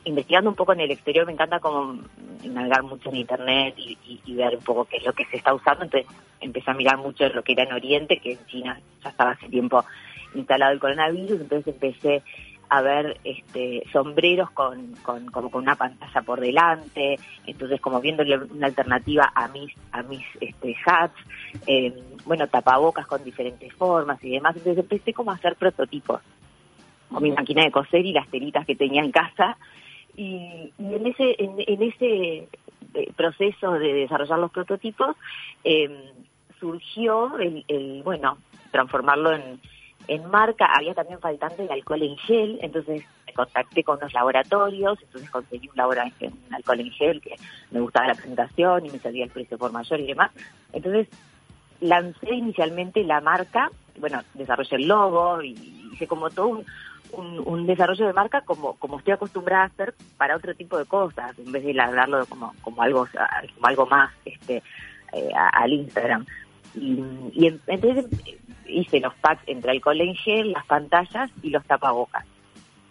investigando 0.06 0.50
un 0.50 0.56
poco 0.56 0.72
en 0.74 0.80
el 0.82 0.92
exterior, 0.92 1.26
me 1.26 1.34
encanta 1.34 1.60
como 1.60 2.00
navegar 2.44 2.84
mucho 2.84 3.10
en 3.10 3.18
internet 3.18 3.74
y, 3.78 3.98
y- 4.08 4.22
y 4.26 4.36
ver 4.36 4.56
un 4.56 4.64
poco 4.64 4.86
qué 4.86 4.98
es 4.98 5.06
lo 5.06 5.12
que 5.12 5.26
se 5.26 5.36
está 5.38 5.54
usando, 5.54 5.84
entonces 5.84 6.10
empecé 6.40 6.72
a 6.72 6.76
mirar 6.76 6.98
mucho 6.98 7.28
lo 7.28 7.44
que 7.44 7.52
era 7.52 7.64
en 7.64 7.74
Oriente, 7.74 8.20
que 8.20 8.34
en 8.34 8.46
China 8.46 8.80
ya 9.04 9.10
estaba 9.10 9.32
hace 9.32 9.50
tiempo 9.50 9.84
instalado 10.36 10.74
el 10.74 10.80
coronavirus, 10.80 11.42
entonces 11.42 11.74
empecé 11.74 12.24
a 12.70 12.82
ver 12.82 13.18
este 13.24 13.84
sombreros 13.92 14.52
con, 14.52 14.94
con 15.04 15.28
como 15.28 15.50
con 15.50 15.64
una 15.64 15.76
pantalla 15.76 16.22
por 16.22 16.40
delante, 16.40 17.18
entonces 17.46 17.80
como 17.80 18.02
viéndole 18.02 18.38
una 18.38 18.68
alternativa 18.68 19.32
a 19.34 19.48
mis 19.48 19.74
a 19.92 20.04
mis 20.04 20.26
este 20.42 20.76
hats, 20.86 21.16
eh, 21.66 21.94
bueno 22.26 22.48
tapabocas 22.48 23.08
con 23.08 23.24
diferentes 23.24 23.74
formas 23.74 24.22
y 24.24 24.32
demás, 24.32 24.56
entonces 24.56 24.84
empecé 24.84 25.14
como 25.14 25.32
a 25.32 25.36
hacer 25.36 25.56
prototipos 25.56 26.22
con 27.10 27.24
mi 27.24 27.32
máquina 27.32 27.64
de 27.64 27.72
coser 27.72 28.06
y 28.06 28.12
las 28.12 28.28
telitas 28.28 28.66
que 28.66 28.76
tenía 28.76 29.02
en 29.02 29.12
casa 29.12 29.58
y, 30.16 30.74
y 30.78 30.94
en 30.94 31.08
ese 31.08 31.36
en, 31.40 31.56
en 31.66 31.84
ese 31.84 32.50
eh, 32.94 33.14
proceso 33.16 33.74
de 33.74 33.94
desarrollar 33.94 34.40
los 34.40 34.52
prototipos 34.52 35.16
eh, 35.64 36.12
surgió 36.60 37.38
el, 37.38 37.64
el, 37.68 38.04
bueno 38.04 38.38
transformarlo 38.72 39.32
en, 39.34 39.62
en 40.08 40.30
marca 40.30 40.66
había 40.74 40.94
también 40.94 41.20
faltante 41.20 41.64
de 41.64 41.74
alcohol 41.74 42.02
en 42.02 42.18
gel 42.18 42.60
entonces 42.62 43.04
me 43.26 43.34
contacté 43.34 43.84
con 43.84 43.98
unos 43.98 44.14
laboratorios 44.14 44.98
entonces 45.02 45.30
conseguí 45.30 45.68
un 45.70 45.76
laboratorio 45.76 46.32
un 46.48 46.56
alcohol 46.56 46.80
en 46.80 46.92
gel 46.92 47.22
que 47.22 47.36
me 47.72 47.82
gustaba 47.82 48.08
la 48.08 48.16
presentación 48.16 48.86
y 48.86 48.90
me 48.90 49.00
salía 49.00 49.26
el 49.26 49.32
precio 49.32 49.58
por 49.58 49.72
mayor 49.72 50.00
y 50.00 50.08
demás. 50.08 50.32
Entonces 50.74 51.08
lancé 51.80 52.34
inicialmente 52.34 53.04
la 53.04 53.22
marca 53.22 53.70
bueno 54.00 54.22
desarrollé 54.34 54.78
el 54.78 54.88
logo 54.88 55.42
y 55.42 55.90
hice 55.94 56.08
como 56.08 56.30
todo 56.30 56.48
un 56.48 56.66
un, 57.14 57.42
un 57.46 57.66
desarrollo 57.66 58.08
de 58.08 58.14
marca 58.14 58.42
como 58.42 58.76
como 58.76 58.98
estoy 58.98 59.14
acostumbrada 59.14 59.64
a 59.64 59.68
hacer 59.68 59.94
para 60.18 60.36
otro 60.36 60.54
tipo 60.56 60.78
de 60.78 60.86
cosas 60.86 61.38
en 61.40 61.52
vez 61.52 61.64
de 61.64 61.80
hablarlo 61.80 62.26
como 62.26 62.54
como 62.62 62.82
algo 62.82 63.08
como 63.56 63.68
algo 63.68 63.86
más 63.86 64.12
este 64.26 64.64
eh, 65.14 65.30
al 65.36 65.72
Instagram 65.72 66.26
y, 66.80 67.04
y 67.34 67.48
en- 67.48 67.62
entonces 67.68 68.06
hice 68.68 69.00
los 69.00 69.14
packs 69.16 69.42
entre 69.48 69.72
alcohol 69.72 70.00
en 70.02 70.16
gel 70.16 70.52
las 70.52 70.66
pantallas 70.66 71.30
y 71.44 71.50
los 71.50 71.64
tapabocas 71.66 72.26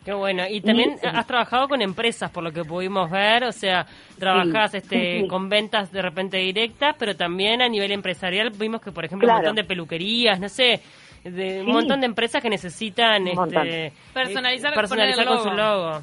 Qué 0.04 0.14
bueno. 0.14 0.44
Y 0.48 0.60
también 0.60 0.96
has 1.02 1.26
trabajado 1.26 1.66
con 1.68 1.82
empresas, 1.82 2.30
por 2.30 2.44
lo 2.44 2.52
que 2.52 2.62
pudimos 2.64 3.10
ver, 3.10 3.42
o 3.42 3.50
sea, 3.50 3.86
trabajas 4.20 4.70
Sí, 4.70 4.76
este, 4.76 5.20
sí, 5.22 5.26
con 5.28 5.48
ventas 5.48 5.90
de 5.90 6.00
repente 6.00 6.36
directas, 6.36 6.94
pero 6.96 7.16
también 7.16 7.60
a 7.60 7.68
nivel 7.68 7.90
empresarial 7.90 8.50
vimos 8.50 8.80
que, 8.80 8.92
por 8.92 9.04
ejemplo, 9.04 9.26
un 9.26 9.30
Claro. 9.30 9.38
montón 9.48 9.56
de 9.56 9.64
peluquerías, 9.64 10.38
no 10.38 10.48
sé, 10.48 10.80
de 11.24 11.60
un 11.62 11.72
montón 11.72 11.98
de 11.98 12.06
empresas 12.06 12.40
que 12.40 12.48
necesitan 12.48 13.22
Un 13.22 13.28
este, 13.30 13.40
montón. 13.40 13.66
eh, 13.66 13.92
Personalizar- 14.14 14.74
personalizar 14.76 15.26
con 15.26 15.42
su 15.42 15.50
logo. 15.50 16.00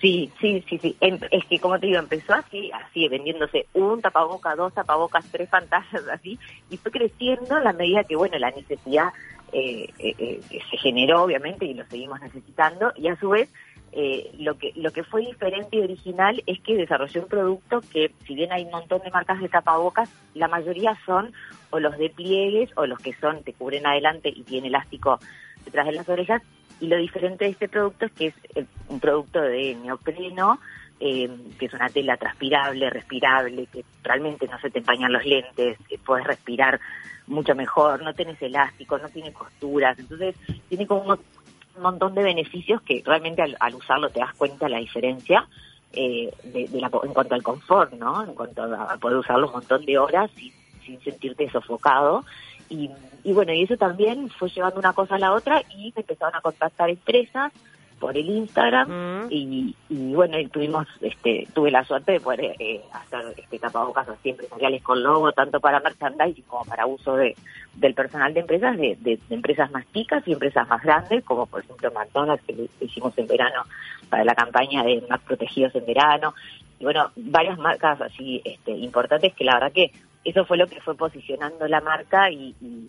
Sí, 0.00 0.30
sí, 0.40 0.62
sí, 0.68 0.78
sí. 0.78 0.96
Em- 1.00 1.18
Es 1.30 1.44
que, 1.46 1.58
como 1.58 1.78
te 1.78 1.86
digo, 1.86 1.98
empezó 1.98 2.34
así, 2.34 2.70
así, 2.72 3.08
vendiéndose 3.08 3.66
un 3.72 4.02
tapaboca, 4.02 4.54
dos 4.54 4.74
tapabocas, 4.74 5.24
tres 5.30 5.48
pantallas, 5.48 5.86
así, 6.12 6.38
y 6.70 6.76
fue 6.76 6.92
creciendo 6.92 7.56
a 7.56 7.60
la 7.60 7.72
medida 7.72 8.04
que, 8.04 8.16
bueno, 8.16 8.38
la 8.38 8.50
necesidad 8.50 9.08
eh, 9.52 9.86
eh, 9.98 10.14
eh, 10.18 10.40
se 10.70 10.76
generó, 10.78 11.22
obviamente, 11.22 11.64
y 11.64 11.74
lo 11.74 11.84
seguimos 11.86 12.20
necesitando, 12.20 12.92
y 12.96 13.08
a 13.08 13.16
su 13.16 13.30
vez, 13.30 13.48
eh, 13.92 14.30
lo 14.38 14.58
que 14.58 14.72
lo 14.74 14.90
que 14.90 15.04
fue 15.04 15.22
diferente 15.22 15.76
y 15.76 15.80
original 15.80 16.42
es 16.44 16.60
que 16.60 16.76
desarrolló 16.76 17.22
un 17.22 17.28
producto 17.28 17.80
que, 17.80 18.10
si 18.26 18.34
bien 18.34 18.52
hay 18.52 18.64
un 18.64 18.72
montón 18.72 19.00
de 19.02 19.10
marcas 19.10 19.40
de 19.40 19.48
tapabocas, 19.48 20.10
la 20.34 20.48
mayoría 20.48 20.98
son 21.06 21.32
o 21.70 21.80
los 21.80 21.96
de 21.96 22.10
pliegues 22.10 22.70
o 22.76 22.84
los 22.84 22.98
que 22.98 23.14
son, 23.14 23.42
te 23.42 23.54
cubren 23.54 23.86
adelante 23.86 24.30
y 24.34 24.42
tiene 24.42 24.68
elástico 24.68 25.18
detrás 25.64 25.86
de 25.86 25.92
las 25.92 26.08
orejas, 26.08 26.42
y 26.80 26.88
lo 26.88 26.96
diferente 26.96 27.44
de 27.44 27.52
este 27.52 27.68
producto 27.68 28.06
es 28.06 28.12
que 28.12 28.26
es 28.26 28.34
eh, 28.54 28.64
un 28.88 29.00
producto 29.00 29.40
de 29.40 29.74
neopreno, 29.76 30.58
eh, 31.00 31.30
que 31.58 31.66
es 31.66 31.72
una 31.72 31.88
tela 31.88 32.16
transpirable, 32.16 32.90
respirable, 32.90 33.66
que 33.66 33.84
realmente 34.02 34.46
no 34.46 34.58
se 34.60 34.70
te 34.70 34.78
empañan 34.78 35.12
los 35.12 35.24
lentes, 35.24 35.78
que 35.88 35.98
puedes 35.98 36.26
respirar 36.26 36.80
mucho 37.26 37.54
mejor, 37.54 38.02
no 38.02 38.14
tienes 38.14 38.40
elástico, 38.40 38.98
no 38.98 39.08
tiene 39.08 39.32
costuras, 39.32 39.98
entonces 39.98 40.36
tiene 40.68 40.86
como 40.86 41.14
un 41.14 41.82
montón 41.82 42.14
de 42.14 42.22
beneficios 42.22 42.80
que 42.82 43.02
realmente 43.04 43.42
al, 43.42 43.56
al 43.60 43.74
usarlo 43.74 44.08
te 44.10 44.20
das 44.20 44.34
cuenta 44.34 44.68
la 44.68 44.78
diferencia 44.78 45.46
eh, 45.92 46.32
de, 46.44 46.68
de 46.68 46.80
la, 46.80 46.90
en 47.02 47.14
cuanto 47.14 47.34
al 47.34 47.42
confort, 47.42 47.92
¿no? 47.94 48.22
En 48.22 48.34
cuanto 48.34 48.62
a 48.62 48.96
poder 48.98 49.18
usarlo 49.18 49.46
un 49.46 49.54
montón 49.54 49.84
de 49.84 49.98
horas 49.98 50.30
sin, 50.36 50.52
sin 50.84 51.00
sentirte 51.00 51.50
sofocado. 51.50 52.24
Y, 52.68 52.90
y 53.24 53.32
bueno, 53.32 53.52
y 53.52 53.62
eso 53.62 53.76
también 53.76 54.28
fue 54.30 54.48
llevando 54.50 54.78
una 54.80 54.92
cosa 54.92 55.14
a 55.16 55.18
la 55.18 55.32
otra 55.32 55.62
y 55.76 55.92
me 55.94 56.00
empezaron 56.02 56.34
a 56.34 56.40
contactar 56.40 56.90
empresas 56.90 57.52
por 57.98 58.14
el 58.16 58.28
Instagram 58.28 58.88
Mm. 58.90 59.26
y, 59.30 59.74
y 59.88 60.12
bueno, 60.14 60.38
y 60.38 60.46
tuvimos, 60.48 60.86
este, 61.00 61.48
tuve 61.54 61.70
la 61.70 61.82
suerte 61.82 62.12
de 62.12 62.20
poder 62.20 62.54
eh, 62.58 62.82
hacer 62.92 63.20
este 63.38 63.58
tapabocas 63.58 64.06
así 64.08 64.28
empresariales 64.30 64.82
con 64.82 65.02
logo, 65.02 65.32
tanto 65.32 65.60
para 65.60 65.80
merchandising 65.80 66.44
como 66.44 66.64
para 66.66 66.84
uso 66.86 67.16
de, 67.16 67.34
del 67.74 67.94
personal 67.94 68.34
de 68.34 68.40
empresas, 68.40 68.76
de, 68.76 68.98
de- 69.00 69.18
de 69.28 69.34
empresas 69.34 69.70
más 69.70 69.86
chicas 69.94 70.22
y 70.26 70.32
empresas 70.34 70.68
más 70.68 70.82
grandes, 70.82 71.24
como 71.24 71.46
por 71.46 71.62
ejemplo 71.64 71.90
McDonald's, 71.92 72.44
que 72.44 72.52
lo 72.52 72.64
hicimos 72.80 73.16
en 73.16 73.26
verano 73.28 73.62
para 74.10 74.24
la 74.24 74.34
campaña 74.34 74.82
de 74.84 75.02
más 75.08 75.20
protegidos 75.22 75.74
en 75.74 75.86
verano, 75.86 76.34
y 76.78 76.84
bueno, 76.84 77.10
varias 77.16 77.56
marcas 77.58 77.98
así 78.02 78.42
este, 78.44 78.72
importantes 78.72 79.32
que 79.34 79.44
la 79.44 79.54
verdad 79.54 79.72
que 79.72 79.90
eso 80.30 80.44
fue 80.44 80.56
lo 80.56 80.66
que 80.66 80.80
fue 80.80 80.94
posicionando 80.96 81.66
la 81.68 81.80
marca 81.80 82.30
y, 82.30 82.54
y, 82.60 82.86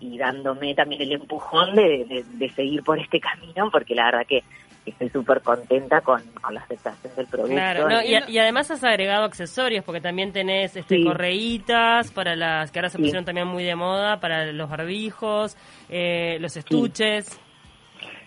y 0.00 0.18
dándome 0.18 0.74
también 0.74 1.02
el 1.02 1.12
empujón 1.12 1.74
de, 1.76 2.04
de- 2.08 2.24
de 2.34 2.48
seguir 2.50 2.82
por 2.82 2.98
este 2.98 3.20
camino, 3.20 3.70
porque 3.70 3.94
la 3.94 4.06
verdad 4.06 4.26
que 4.26 4.42
estoy 4.86 5.10
súper 5.10 5.42
contenta 5.42 6.00
con, 6.00 6.22
con 6.40 6.54
la 6.54 6.60
aceptación 6.62 7.14
del 7.14 7.26
producto. 7.26 7.52
Claro, 7.54 7.88
no, 7.88 8.02
y, 8.02 8.18
y 8.28 8.38
además 8.38 8.70
has 8.70 8.82
agregado 8.82 9.24
accesorios, 9.24 9.84
porque 9.84 10.00
también 10.00 10.32
tenés 10.32 10.74
este, 10.74 10.96
Sí. 10.96 11.04
correitas 11.04 12.10
para 12.12 12.34
las 12.34 12.70
que 12.72 12.78
ahora 12.78 12.88
se 12.88 12.96
Sí. 12.96 13.02
pusieron 13.02 13.24
también 13.26 13.46
muy 13.46 13.62
de 13.62 13.76
moda, 13.76 14.20
para 14.20 14.46
los 14.52 14.70
barbijos, 14.70 15.56
eh, 15.90 16.38
los 16.40 16.56
estuches. 16.56 17.38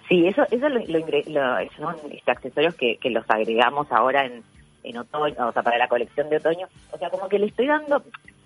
Sí, 0.08 0.28
eso, 0.28 0.44
eso 0.52 0.70
lo, 0.70 0.80
lo 0.80 1.00
lo- 1.00 1.70
son 1.78 1.96
este, 2.12 2.32
accesorios 2.32 2.76
que, 2.76 2.98
que 2.98 3.10
los 3.10 3.26
agregamos 3.30 3.92
ahora 3.92 4.26
en, 4.26 4.44
en 4.84 4.98
otoño, 4.98 5.48
o 5.48 5.52
sea, 5.52 5.64
para 5.64 5.78
la 5.78 5.88
colección 5.88 6.30
de 6.30 6.38
otoño. 6.38 6.68
O 6.92 6.98
sea, 6.98 7.10
como 7.10 7.28
que 7.30 7.40
le 7.40 7.48
estoy 7.48 7.66
dando 7.68 8.04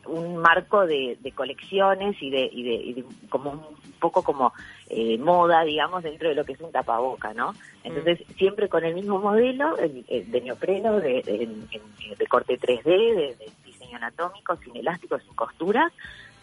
un 0.08 0.38
marco 0.38 0.86
de, 0.86 1.18
de 1.22 1.32
colecciones 1.32 2.16
y 2.22 2.30
de, 2.30 2.50
y 2.52 2.64
de, 2.64 2.74
y 2.76 2.94
de 2.94 3.06
como 3.30 3.52
un 3.52 3.92
poco 4.00 4.24
como 4.24 4.54
eh, 4.90 5.18
moda, 5.18 5.64
digamos, 5.64 6.04
dentro 6.04 6.30
de 6.30 6.36
lo 6.36 6.46
que 6.46 6.54
es 6.54 6.62
un 6.62 6.72
tapaboca, 6.72 7.34
¿no? 7.34 7.54
Entonces, 7.84 8.20
siempre 8.38 8.70
con 8.70 8.84
el 8.84 8.94
mismo 8.96 9.20
modelo 9.20 9.78
el- 9.78 10.06
el 10.08 10.32
de 10.32 10.42
neopreno, 10.42 11.00
de, 11.00 11.24
corte 12.30 12.60
3D, 12.60 12.84
de, 12.84 13.36
diseño 13.66 13.98
anatómico, 13.98 14.56
sin 14.58 14.76
elásticos, 14.78 15.24
sin 15.24 15.34
costuras, 15.34 15.92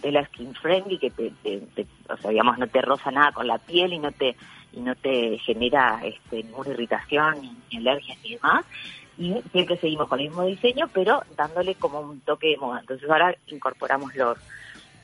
de 0.02 0.12
la 0.12 0.24
skin 0.26 0.54
friendly 0.54 0.98
que 0.98 1.10
te, 1.10 1.30
te- 1.42 1.60
te- 1.74 1.86
o 2.08 2.16
sea, 2.16 2.30
digamos, 2.30 2.58
no 2.58 2.66
te 2.66 2.80
roza 2.82 3.10
nada 3.10 3.32
con 3.32 3.46
la 3.46 3.58
piel 3.58 3.92
y 3.92 3.98
no 3.98 4.12
te 4.12 4.36
y 4.72 4.80
no 4.80 4.96
te 4.96 5.38
genera 5.38 6.00
este, 6.04 6.42
ninguna 6.42 6.70
irritación 6.70 7.40
ni, 7.40 7.56
ni 7.70 7.78
alergias 7.78 8.18
ni 8.24 8.34
demás. 8.34 8.64
Y 9.16 9.34
siempre 9.52 9.76
seguimos 9.78 10.08
con 10.08 10.18
el 10.20 10.26
mismo 10.28 10.44
diseño, 10.44 10.88
pero 10.92 11.22
dándole 11.36 11.74
como 11.76 12.00
un 12.00 12.20
toque 12.20 12.48
de 12.48 12.56
moda. 12.56 12.80
Entonces 12.80 13.08
ahora 13.08 13.34
incorporamos 13.46 14.14
los 14.16 14.38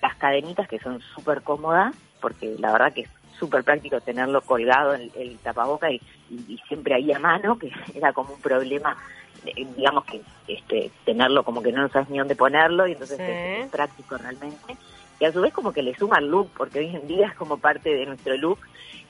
las 0.02 0.16
cadenitas 0.16 0.66
que 0.66 0.78
son 0.78 1.00
súper 1.14 1.42
cómodas, 1.42 1.94
porque 2.22 2.54
la 2.58 2.72
verdad 2.72 2.92
que 2.94 3.02
es 3.02 3.10
súper 3.38 3.62
práctico 3.64 4.00
tenerlo 4.00 4.40
colgado 4.40 4.94
en 4.94 5.10
el, 5.14 5.38
tapaboca 5.38 5.90
y, 5.90 6.00
y- 6.30 6.54
y 6.54 6.58
siempre 6.68 6.94
ahí 6.94 7.12
a 7.12 7.18
mano, 7.18 7.58
que 7.58 7.70
era 7.94 8.12
como 8.14 8.32
un 8.34 8.40
problema, 8.40 8.96
eh, 9.44 9.66
digamos 9.76 10.04
que 10.06 10.22
este 10.48 10.90
tenerlo 11.04 11.42
como 11.44 11.62
que 11.62 11.70
no 11.72 11.86
sabes 11.90 12.08
ni 12.08 12.18
dónde 12.18 12.34
ponerlo 12.34 12.86
y 12.86 12.92
entonces 12.92 13.18
Sí. 13.18 13.24
es, 13.30 13.64
es 13.64 13.70
práctico 13.70 14.16
realmente. 14.16 14.76
Y 15.20 15.24
a 15.26 15.32
su 15.32 15.40
vez 15.42 15.52
como 15.52 15.70
que 15.72 15.82
le 15.82 15.94
suma 15.96 16.18
el 16.18 16.28
look, 16.28 16.50
porque 16.56 16.78
hoy 16.78 16.96
en 16.96 17.06
día 17.06 17.26
es 17.28 17.34
como 17.34 17.58
parte 17.58 17.90
de 17.94 18.06
nuestro 18.06 18.34
look. 18.38 18.58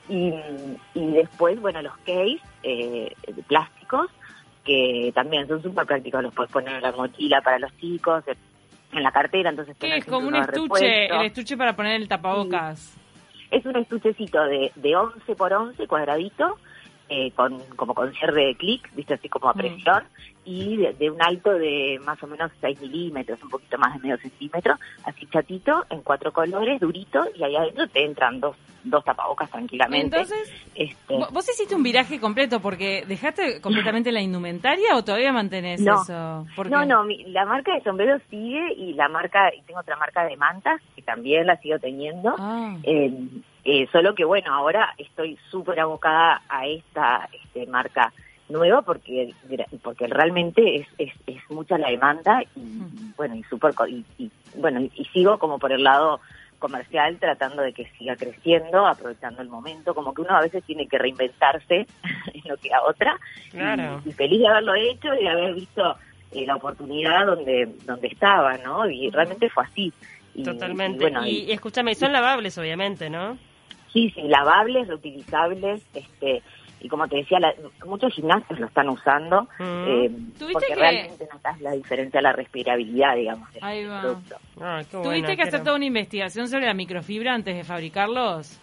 Y, 0.09 0.33
y 0.93 1.11
después, 1.13 1.57
bueno, 1.61 1.81
los 1.81 1.95
case 1.99 2.37
eh, 2.63 3.13
plásticos, 3.47 4.09
que 4.65 5.11
también 5.15 5.47
son 5.47 5.61
súper 5.63 5.85
prácticos, 5.85 6.21
los 6.23 6.33
puedes 6.33 6.51
poner 6.51 6.75
en 6.75 6.81
la 6.81 6.91
mochila 6.91 7.41
para 7.41 7.59
los 7.59 7.75
chicos, 7.77 8.23
en- 8.27 9.03
la 9.03 9.11
cartera, 9.11 9.49
entonces 9.49 9.73
¿Qué 9.79 9.87
tenés 9.87 9.99
es? 9.99 10.05
Como 10.11 10.27
un 10.27 10.35
estuche, 10.35 10.61
repuesto. 10.61 11.15
el 11.15 11.25
estuche 11.25 11.55
para 11.57 11.75
poner 11.75 11.95
el 12.01 12.07
tapabocas. 12.09 12.97
Es 13.49 13.65
un 13.65 13.75
estuchecito 13.77 14.43
de, 14.43 14.71
de 14.75 14.95
11 14.95 15.35
por 15.35 15.53
11 15.53 15.87
cuadradito, 15.87 16.57
eh, 17.11 17.31
con 17.35 17.59
como 17.75 17.93
con 17.93 18.11
cierre 18.13 18.45
de 18.45 18.55
clic, 18.55 18.89
viste 18.95 19.13
así 19.15 19.27
como 19.29 19.49
a 19.49 19.53
Mm. 19.53 19.57
presión, 19.57 20.03
y 20.45 20.77
de, 20.77 20.93
de 20.93 21.11
un 21.11 21.21
alto 21.21 21.51
de 21.53 21.99
más 22.05 22.21
o 22.23 22.27
menos 22.27 22.51
6 22.61 22.79
milímetros, 22.81 23.43
un 23.43 23.49
poquito 23.49 23.77
más 23.77 23.93
de 23.93 23.99
medio 23.99 24.17
centímetro, 24.17 24.75
así 25.03 25.27
chatito, 25.27 25.85
en 25.89 26.01
cuatro 26.01 26.31
colores, 26.31 26.79
durito, 26.79 27.23
y 27.35 27.43
ahí 27.43 27.55
adentro 27.55 27.87
te 27.89 28.03
entran 28.05 28.39
dos, 28.39 28.55
dos 28.83 29.03
tapabocas 29.03 29.51
tranquilamente. 29.51 30.17
Entonces, 30.17 30.49
este, 30.73 31.13
vo- 31.13 31.29
¿vos 31.31 31.47
hiciste 31.47 31.75
un 31.75 31.83
viraje 31.83 32.19
completo 32.19 32.59
porque 32.59 33.03
dejaste 33.07 33.61
completamente 33.61 34.11
la 34.11 34.21
indumentaria 34.21 34.95
o 34.95 35.03
todavía 35.03 35.31
mantenés 35.31 35.79
No. 35.81 36.01
eso? 36.01 36.47
No, 36.69 36.85
no, 36.85 37.03
mi- 37.03 37.23
la 37.25 37.45
marca 37.45 37.75
de 37.75 37.83
sombreros 37.83 38.21
sigue 38.31 38.73
y 38.73 38.93
la 38.93 39.09
marca, 39.09 39.53
y 39.53 39.61
tengo 39.63 39.81
otra 39.81 39.97
marca 39.97 40.23
de 40.25 40.37
mantas 40.37 40.81
que 40.95 41.01
también 41.03 41.45
la 41.45 41.57
sigo 41.57 41.77
teniendo. 41.77 42.33
Ah. 42.39 42.75
Eh, 42.83 43.11
eh, 43.63 43.87
solo 43.91 44.15
que 44.15 44.25
bueno, 44.25 44.53
ahora 44.53 44.93
estoy 44.97 45.37
súper 45.49 45.79
abocada 45.79 46.41
a 46.49 46.65
esta 46.67 47.29
este, 47.43 47.65
marca 47.67 48.11
nueva 48.49 48.81
porque 48.81 49.33
porque 49.81 50.07
realmente 50.07 50.77
es, 50.77 50.87
es, 50.97 51.13
es 51.27 51.37
mucha 51.49 51.77
la 51.77 51.89
demanda 51.89 52.41
y, 52.55 52.59
Mm. 52.59 53.13
bueno 53.15 53.35
y 53.35 53.43
súper 53.43 53.73
co- 53.73 53.87
y, 53.87 54.03
y, 54.17 54.29
bueno 54.55 54.81
y, 54.81 54.91
y 54.95 55.05
sigo 55.05 55.37
como 55.39 55.57
por 55.59 55.71
el 55.71 55.83
lado 55.83 56.19
comercial 56.59 57.17
tratando 57.19 57.61
de 57.61 57.71
que 57.73 57.85
siga 57.97 58.15
creciendo 58.17 58.85
aprovechando 58.85 59.41
el 59.41 59.47
momento 59.47 59.93
como 59.95 60.13
que 60.13 60.21
uno 60.21 60.35
a 60.35 60.41
veces 60.41 60.63
tiene 60.65 60.87
que 60.87 60.97
reinventarse 60.97 61.87
en 62.33 62.41
lo 62.45 62.57
que 62.57 62.73
a 62.73 62.81
otra 62.83 63.17
Claro. 63.51 64.01
y, 64.05 64.09
y 64.09 64.13
feliz 64.13 64.39
de 64.41 64.47
haberlo 64.47 64.75
hecho 64.75 65.13
y 65.13 65.23
de 65.23 65.29
haber 65.29 65.53
visto 65.53 65.95
eh, 66.33 66.45
la 66.45 66.55
oportunidad 66.55 67.25
donde 67.27 67.69
donde 67.85 68.07
estaba 68.09 68.57
no 68.57 68.89
y 68.89 69.09
realmente 69.11 69.49
fue 69.49 69.63
así 69.63 69.93
y, 70.33 70.43
Totalmente. 70.43 70.97
y 70.97 70.99
bueno, 71.01 71.25
y, 71.27 71.51
escúchame, 71.51 71.93
son 71.95 72.11
lavables, 72.13 72.57
obviamente, 72.57 73.09
¿no? 73.09 73.37
Sí, 73.93 74.09
sí, 74.11 74.21
lavables, 74.23 74.87
reutilizables, 74.87 75.81
este, 75.93 76.41
y 76.79 76.87
como 76.87 77.07
te 77.07 77.17
decía, 77.17 77.39
la- 77.39 77.53
muchos 77.85 78.13
gimnasios 78.13 78.59
lo 78.59 78.65
están 78.67 78.89
usando, 78.89 79.43
Mm. 79.59 79.83
eh, 79.87 80.09
¿Tuviste 80.39 80.53
porque 80.53 80.67
que- 80.67 80.75
realmente 80.75 81.27
notas 81.31 81.61
la 81.61 81.71
diferencia 81.71 82.19
de 82.19 82.21
la 82.23 82.33
respirabilidad, 82.33 83.15
digamos, 83.15 83.51
del 83.53 83.63
Ahí 83.63 83.85
va. 83.85 84.01
producto. 84.01 84.35
Ah, 84.61 84.81
qué 84.89 84.97
¿Tuviste 84.97 85.35
que 85.35 85.41
hacer 85.43 85.63
toda 85.63 85.75
una 85.75 85.85
investigación 85.85 86.47
sobre 86.47 86.65
la 86.65 86.73
microfibra 86.73 87.33
antes 87.33 87.55
de 87.55 87.63
fabricarlos? 87.63 88.59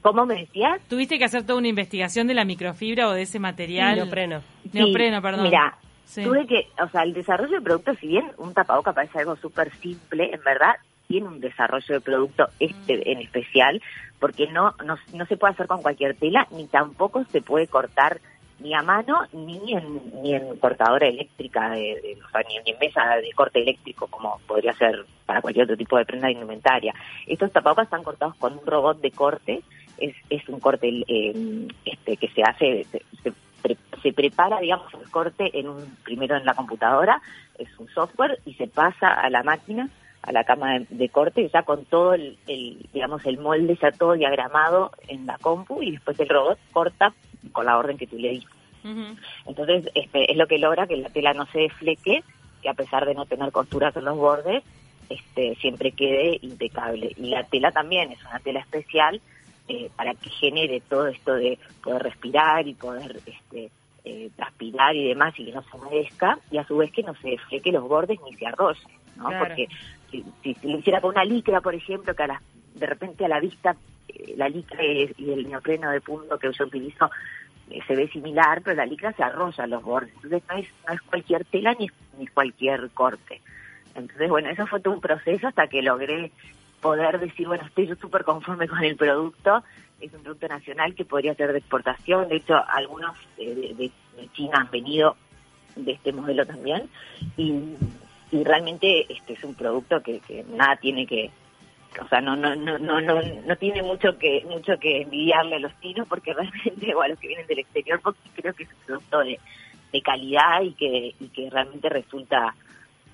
¿Cómo 0.00 0.24
me 0.24 0.34
decías? 0.36 0.80
¿Tuviste 0.88 1.18
que 1.18 1.24
hacer 1.24 1.42
toda 1.44 1.58
una 1.58 1.68
investigación 1.68 2.26
de 2.26 2.34
la 2.34 2.44
microfibra 2.44 3.08
o 3.08 3.12
de 3.12 3.22
ese 3.22 3.38
material? 3.38 3.96
Neopreno. 3.96 4.40
Neopreno, 4.72 5.16
Sí, 5.18 5.22
perdón. 5.22 5.42
Mira, 5.44 5.76
Sí. 6.04 6.24
tuve 6.24 6.46
que, 6.46 6.66
o 6.82 6.88
sea, 6.88 7.02
el 7.02 7.12
desarrollo 7.12 7.56
de 7.58 7.60
producto, 7.62 7.94
si 7.96 8.06
bien 8.06 8.30
un 8.38 8.54
tapaboca 8.54 8.92
parece 8.92 9.18
algo 9.18 9.36
súper 9.36 9.70
simple, 9.80 10.30
en 10.32 10.42
verdad 10.42 10.74
tiene 11.12 11.28
un 11.28 11.40
desarrollo 11.40 11.94
de 11.94 12.00
producto 12.00 12.48
este 12.58 13.12
en 13.12 13.18
especial, 13.18 13.82
porque 14.18 14.46
no, 14.46 14.74
no, 14.82 14.96
no 15.12 15.26
se 15.26 15.36
puede 15.36 15.52
hacer 15.52 15.66
con 15.66 15.82
cualquier 15.82 16.16
tela, 16.16 16.46
ni 16.52 16.66
tampoco 16.68 17.22
se 17.30 17.42
puede 17.42 17.66
cortar 17.66 18.18
ni 18.60 18.72
a 18.74 18.80
mano, 18.80 19.20
ni 19.34 19.74
en, 19.74 20.00
ni 20.22 20.34
en 20.34 20.56
cortadora 20.56 21.06
eléctrica, 21.06 21.68
de, 21.72 22.16
o 22.26 22.30
sea, 22.30 22.40
ni, 22.48 22.56
en- 22.56 22.78
mesa 22.78 23.16
de 23.16 23.30
corte 23.34 23.60
eléctrico, 23.60 24.06
como 24.06 24.40
podría 24.46 24.72
ser 24.72 25.04
para 25.26 25.42
cualquier 25.42 25.64
otro 25.64 25.76
tipo 25.76 25.98
de 25.98 26.06
prenda 26.06 26.28
de 26.28 26.32
indumentaria. 26.32 26.94
Estos 27.26 27.52
tapabocas 27.52 27.84
están 27.84 28.04
cortados 28.04 28.34
con 28.36 28.54
un 28.54 28.64
robot 28.64 28.98
de 29.02 29.10
corte, 29.10 29.60
es, 29.98 30.14
es 30.30 30.48
un 30.48 30.60
corte 30.60 30.88
eh, 31.06 31.68
este 31.84 32.16
que 32.16 32.28
se 32.28 32.42
hace, 32.42 32.86
se- 33.22 33.32
se 34.02 34.12
prepara, 34.14 34.60
digamos, 34.60 34.92
el 34.94 35.10
corte 35.10 35.50
en 35.58 35.68
un 35.68 35.94
primero 36.04 36.36
en 36.36 36.46
la 36.46 36.54
computadora, 36.54 37.20
es 37.58 37.68
un 37.78 37.86
software 37.88 38.38
y 38.46 38.54
se 38.54 38.66
pasa 38.66 39.08
a 39.08 39.28
la 39.28 39.42
máquina, 39.42 39.88
a 40.22 40.32
la 40.32 40.44
cama 40.44 40.78
de, 40.88 41.08
corte, 41.08 41.48
ya 41.52 41.62
con 41.62 41.84
todo 41.84 42.14
el, 42.14 42.38
digamos, 42.92 43.26
el 43.26 43.38
molde 43.38 43.76
ya 43.80 43.90
todo 43.90 44.12
diagramado 44.12 44.92
en 45.08 45.26
la 45.26 45.36
compu 45.38 45.82
y 45.82 45.92
después 45.92 46.18
el 46.20 46.28
robot 46.28 46.58
corta 46.72 47.12
con 47.50 47.66
la 47.66 47.76
orden 47.76 47.98
que 47.98 48.06
tú 48.06 48.16
le 48.18 48.30
diste. 48.30 48.52
Entonces, 49.46 49.90
este, 49.94 50.30
es 50.30 50.36
lo 50.36 50.46
que 50.46 50.58
logra 50.58 50.86
que 50.86 50.96
la 50.96 51.08
tela 51.08 51.34
no 51.34 51.46
se 51.46 51.60
desfleque, 51.60 52.22
que 52.62 52.68
a 52.68 52.74
pesar 52.74 53.06
de 53.06 53.14
no 53.14 53.26
tener 53.26 53.52
costuras 53.52 53.96
en 53.96 54.04
los 54.04 54.16
bordes, 54.16 54.62
este, 55.08 55.54
siempre 55.56 55.92
quede 55.92 56.38
impecable. 56.42 57.12
Y 57.16 57.30
la 57.30 57.44
tela 57.44 57.70
también 57.70 58.12
es 58.12 58.20
una 58.24 58.38
tela 58.40 58.60
especial 58.60 59.20
eh, 59.68 59.90
para 59.96 60.14
que 60.14 60.30
genere 60.30 60.80
todo 60.88 61.06
esto 61.06 61.34
de 61.34 61.58
poder 61.82 62.02
respirar 62.02 62.66
y 62.66 62.74
poder 62.74 63.20
este, 63.26 63.70
eh, 64.04 64.30
transpirar 64.34 64.96
y 64.96 65.08
demás 65.08 65.34
y 65.38 65.46
que 65.46 65.52
no 65.52 65.62
se 65.62 65.76
humedezca 65.76 66.38
y 66.50 66.58
a 66.58 66.66
su 66.66 66.76
vez 66.76 66.90
que 66.90 67.02
no 67.02 67.14
se 67.14 67.30
desfleque 67.30 67.70
los 67.70 67.88
bordes 67.88 68.18
ni 68.24 68.36
se 68.36 68.46
arrolle, 68.46 68.80
¿no? 69.16 69.30
Porque 69.38 69.68
si, 70.12 70.56
lo 70.62 70.78
hiciera 70.78 71.00
con 71.00 71.10
una 71.10 71.24
licra, 71.24 71.60
por 71.60 71.74
ejemplo, 71.74 72.14
que 72.14 72.24
de 72.74 72.86
repente 72.86 73.24
a 73.24 73.28
la 73.28 73.40
vista 73.40 73.76
eh, 74.08 74.34
la 74.36 74.48
licra 74.48 74.84
y, 74.84 75.12
el 75.18 75.48
neopreno 75.48 75.90
de 75.90 76.00
punto 76.00 76.38
que 76.38 76.52
yo 76.52 76.64
utilizo 76.64 77.10
se 77.86 77.96
ve 77.96 78.06
similar, 78.08 78.60
pero 78.62 78.76
la 78.76 78.86
licra 78.86 79.12
se 79.12 79.22
arrolla 79.22 79.66
los 79.66 79.82
bordes. 79.82 80.12
Entonces 80.16 80.42
no 80.48 80.56
es, 80.56 80.68
no 80.86 80.94
es 80.94 81.02
cualquier 81.02 81.44
tela 81.46 81.74
ni, 81.78 81.90
ni 82.18 82.26
cualquier 82.26 82.90
corte. 82.90 83.40
Entonces, 83.94 84.28
bueno, 84.28 84.50
eso 84.50 84.66
fue 84.66 84.80
todo 84.80 84.94
un 84.94 85.00
proceso 85.00 85.48
hasta 85.48 85.66
que 85.66 85.82
logré 85.82 86.30
poder 86.82 87.20
decir, 87.20 87.46
bueno, 87.46 87.64
estoy 87.64 87.86
yo 87.86 87.94
súper 87.96 88.24
conforme 88.24 88.68
con 88.68 88.82
el 88.82 88.96
producto, 88.96 89.62
es 90.00 90.12
un 90.12 90.22
producto 90.22 90.48
nacional 90.48 90.94
que 90.94 91.04
podría 91.04 91.34
ser 91.34 91.52
de 91.52 91.58
exportación, 91.58 92.28
de 92.28 92.36
hecho 92.36 92.54
algunos 92.68 93.16
de, 93.38 93.74
de, 93.74 93.90
China 94.34 94.58
han 94.60 94.70
venido 94.70 95.16
de 95.76 95.92
este 95.92 96.12
modelo 96.12 96.44
también, 96.44 96.88
y, 97.36 97.76
y 98.32 98.42
realmente 98.42 99.12
este 99.12 99.34
es 99.34 99.44
un 99.44 99.54
producto 99.54 100.02
que, 100.02 100.20
nada 100.48 100.76
tiene 100.76 101.06
que, 101.06 101.30
o 102.02 102.08
sea, 102.08 102.20
no, 102.20 102.34
no, 102.34 102.56
no, 102.56 102.78
no, 102.78 103.00
no, 103.00 103.20
no 103.20 103.56
tiene 103.56 103.82
mucho 103.82 104.18
que, 104.18 104.44
mucho 104.48 104.78
que 104.80 105.02
envidiarle 105.02 105.56
a 105.56 105.60
los 105.60 105.78
chinos 105.80 106.08
porque 106.08 106.32
realmente, 106.34 106.94
o 106.94 107.02
a 107.02 107.08
los 107.08 107.18
que 107.20 107.28
vienen 107.28 107.46
del 107.46 107.60
exterior, 107.60 108.00
porque 108.02 108.18
creo 108.34 108.54
que 108.54 108.64
es 108.64 108.70
un 108.70 108.86
producto 108.86 109.18
de, 109.20 109.38
de 109.92 110.02
calidad 110.02 110.62
y 110.62 110.72
que, 110.72 111.14
y 111.20 111.28
que 111.28 111.50
realmente 111.50 111.88
resulta 111.88 112.54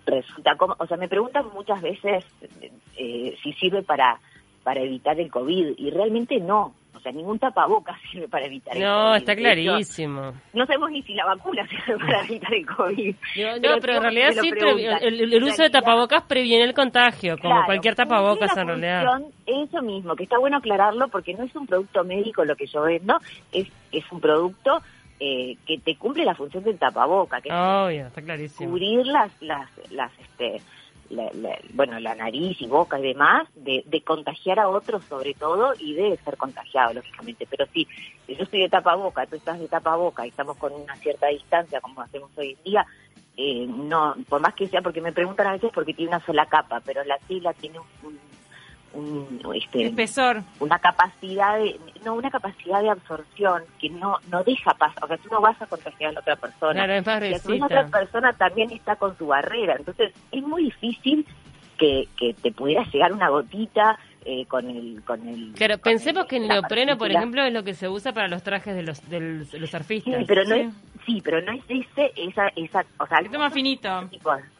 resulta 0.06 0.56
como, 0.56 0.74
o 0.78 0.86
sea, 0.86 0.96
me 0.96 1.08
preguntan 1.08 1.44
muchas 1.52 1.82
veces 1.82 2.24
eh, 2.96 3.36
si 3.42 3.52
sirve 3.54 3.82
para 3.82 4.18
para 4.62 4.82
evitar 4.82 5.18
el 5.18 5.30
COVID 5.30 5.74
y 5.78 5.90
realmente 5.90 6.40
no. 6.40 6.74
O 6.94 7.00
sea, 7.00 7.12
ningún 7.12 7.38
tapabocas 7.38 7.96
sirve 8.10 8.28
para 8.28 8.46
evitar 8.46 8.76
el 8.76 8.82
COVID. 8.82 8.90
No, 8.90 9.14
está 9.14 9.36
clarísimo. 9.36 10.32
no 10.52 10.66
sabemos 10.66 10.90
ni 10.90 11.02
si 11.02 11.14
la 11.14 11.26
vacuna 11.26 11.66
sirve 11.68 11.98
para 11.98 12.24
evitar 12.24 12.54
el 12.54 12.66
COVID. 12.66 13.14
No, 13.62 13.78
pero, 13.80 13.96
en 13.96 14.02
realidad 14.02 14.30
sí, 14.40 14.50
el, 15.00 15.44
uso 15.44 15.62
de 15.62 15.70
tapabocas 15.70 16.22
previene 16.24 16.64
el 16.64 16.74
contagio, 16.74 17.38
como 17.38 17.64
cualquier 17.64 17.94
tapabocas 17.94 18.56
en 18.56 18.66
realidad. 18.66 19.22
Eso 19.46 19.82
mismo, 19.82 20.14
que 20.16 20.24
está 20.24 20.38
bueno 20.38 20.58
aclararlo 20.58 21.08
porque 21.08 21.34
no 21.34 21.44
es 21.44 21.54
un 21.54 21.66
producto 21.66 22.04
médico 22.04 22.44
lo 22.44 22.56
que 22.56 22.66
yo 22.66 22.82
vendo, 22.82 23.18
es, 23.52 23.68
es 23.92 24.04
un 24.12 24.20
producto 24.20 24.82
eh, 25.20 25.56
que 25.66 25.78
te 25.78 25.96
cumple 25.96 26.24
la 26.24 26.34
función 26.34 26.62
del 26.62 26.78
tapaboca, 26.78 27.40
que 27.40 27.48
es 27.48 28.52
cubrir 28.52 29.04
las, 29.06 29.30
las, 29.42 29.68
las 29.90 30.12
este, 30.20 30.60
bueno, 31.72 31.98
la 32.00 32.14
nariz 32.14 32.60
y 32.60 32.66
boca 32.66 32.98
y 32.98 33.02
demás, 33.02 33.48
de, 33.54 33.82
de, 33.86 34.02
contagiar 34.02 34.58
a 34.58 34.68
otros 34.68 35.04
sobre 35.04 35.34
todo 35.34 35.72
y 35.78 35.94
de 35.94 36.16
ser 36.18 36.36
contagiado, 36.36 36.94
lógicamente. 36.94 37.46
Pero 37.48 37.66
sí, 37.72 37.86
si 38.26 38.36
yo 38.36 38.44
estoy 38.44 38.60
de 38.60 38.68
tapaboca, 38.68 39.26
tú 39.26 39.36
estás 39.36 39.58
de 39.58 39.68
tapaboca 39.68 40.26
y 40.26 40.30
estamos 40.30 40.56
con 40.56 40.72
una 40.72 40.96
cierta 40.96 41.28
distancia, 41.28 41.80
como 41.80 42.02
hacemos 42.02 42.30
hoy 42.36 42.56
en 42.58 42.64
día, 42.64 42.86
eh, 43.36 43.66
no, 43.68 44.16
por 44.28 44.40
más 44.40 44.54
que 44.54 44.66
sea, 44.66 44.82
porque 44.82 45.00
me 45.00 45.12
preguntan 45.12 45.46
a 45.46 45.52
veces 45.52 45.70
porque 45.72 45.94
tiene 45.94 46.10
una 46.10 46.26
sola 46.26 46.46
capa, 46.46 46.80
pero 46.84 47.04
la 47.04 47.18
tela 47.18 47.52
tiene 47.54 47.78
un 47.78 48.27
este, 49.54 49.86
espesor. 49.86 50.42
una 50.60 50.78
capacidad 50.78 51.58
de 51.58 51.78
no 52.04 52.14
una 52.14 52.30
capacidad 52.30 52.80
de 52.80 52.90
absorción 52.90 53.62
que 53.80 53.90
no 53.90 54.16
no 54.30 54.42
deja 54.44 54.72
pasar 54.74 55.04
o 55.04 55.06
sea 55.06 55.16
tú 55.18 55.28
no 55.30 55.40
vas 55.40 55.60
a 55.60 55.66
contagiar 55.66 56.10
a 56.10 56.12
la 56.14 56.20
otra 56.20 56.36
persona. 56.36 56.84
Claro, 56.84 57.26
es 57.26 57.46
y 57.46 57.58
la 57.58 57.66
otra 57.66 57.86
persona 57.86 58.32
también 58.32 58.70
está 58.70 58.96
con 58.96 59.16
su 59.16 59.26
barrera. 59.26 59.76
Entonces 59.76 60.12
es 60.32 60.42
muy 60.42 60.64
difícil 60.64 61.26
que, 61.78 62.08
que 62.18 62.34
te 62.34 62.50
pudiera 62.52 62.84
llegar 62.84 63.12
una 63.12 63.28
gotita 63.28 63.98
eh, 64.24 64.46
con 64.46 64.68
el 64.68 65.02
con 65.04 65.26
el 65.28 65.52
claro 65.52 65.78
pensemos 65.78 66.26
que 66.26 66.36
el 66.36 66.48
neopreno 66.48 66.98
por 66.98 67.10
ejemplo 67.10 67.42
es 67.42 67.52
lo 67.52 67.62
que 67.62 67.72
se 67.72 67.88
usa 67.88 68.12
para 68.12 68.28
los 68.28 68.42
trajes 68.42 68.74
de 68.74 68.82
los 68.82 69.08
de 69.08 69.20
los 69.20 69.70
surfistas. 69.70 70.14
Sí 70.18 70.24
pero 70.26 70.44
no 70.44 70.54
es 70.56 70.74
sí. 71.06 71.20
pero 71.24 71.40
no 71.40 71.52
es 71.52 71.62
ese 71.68 72.12
esa 72.16 72.48
esa 72.56 72.84
o 72.98 73.06
sea 73.06 73.20
es 73.20 73.30
más 73.30 73.52
finito. 73.52 73.88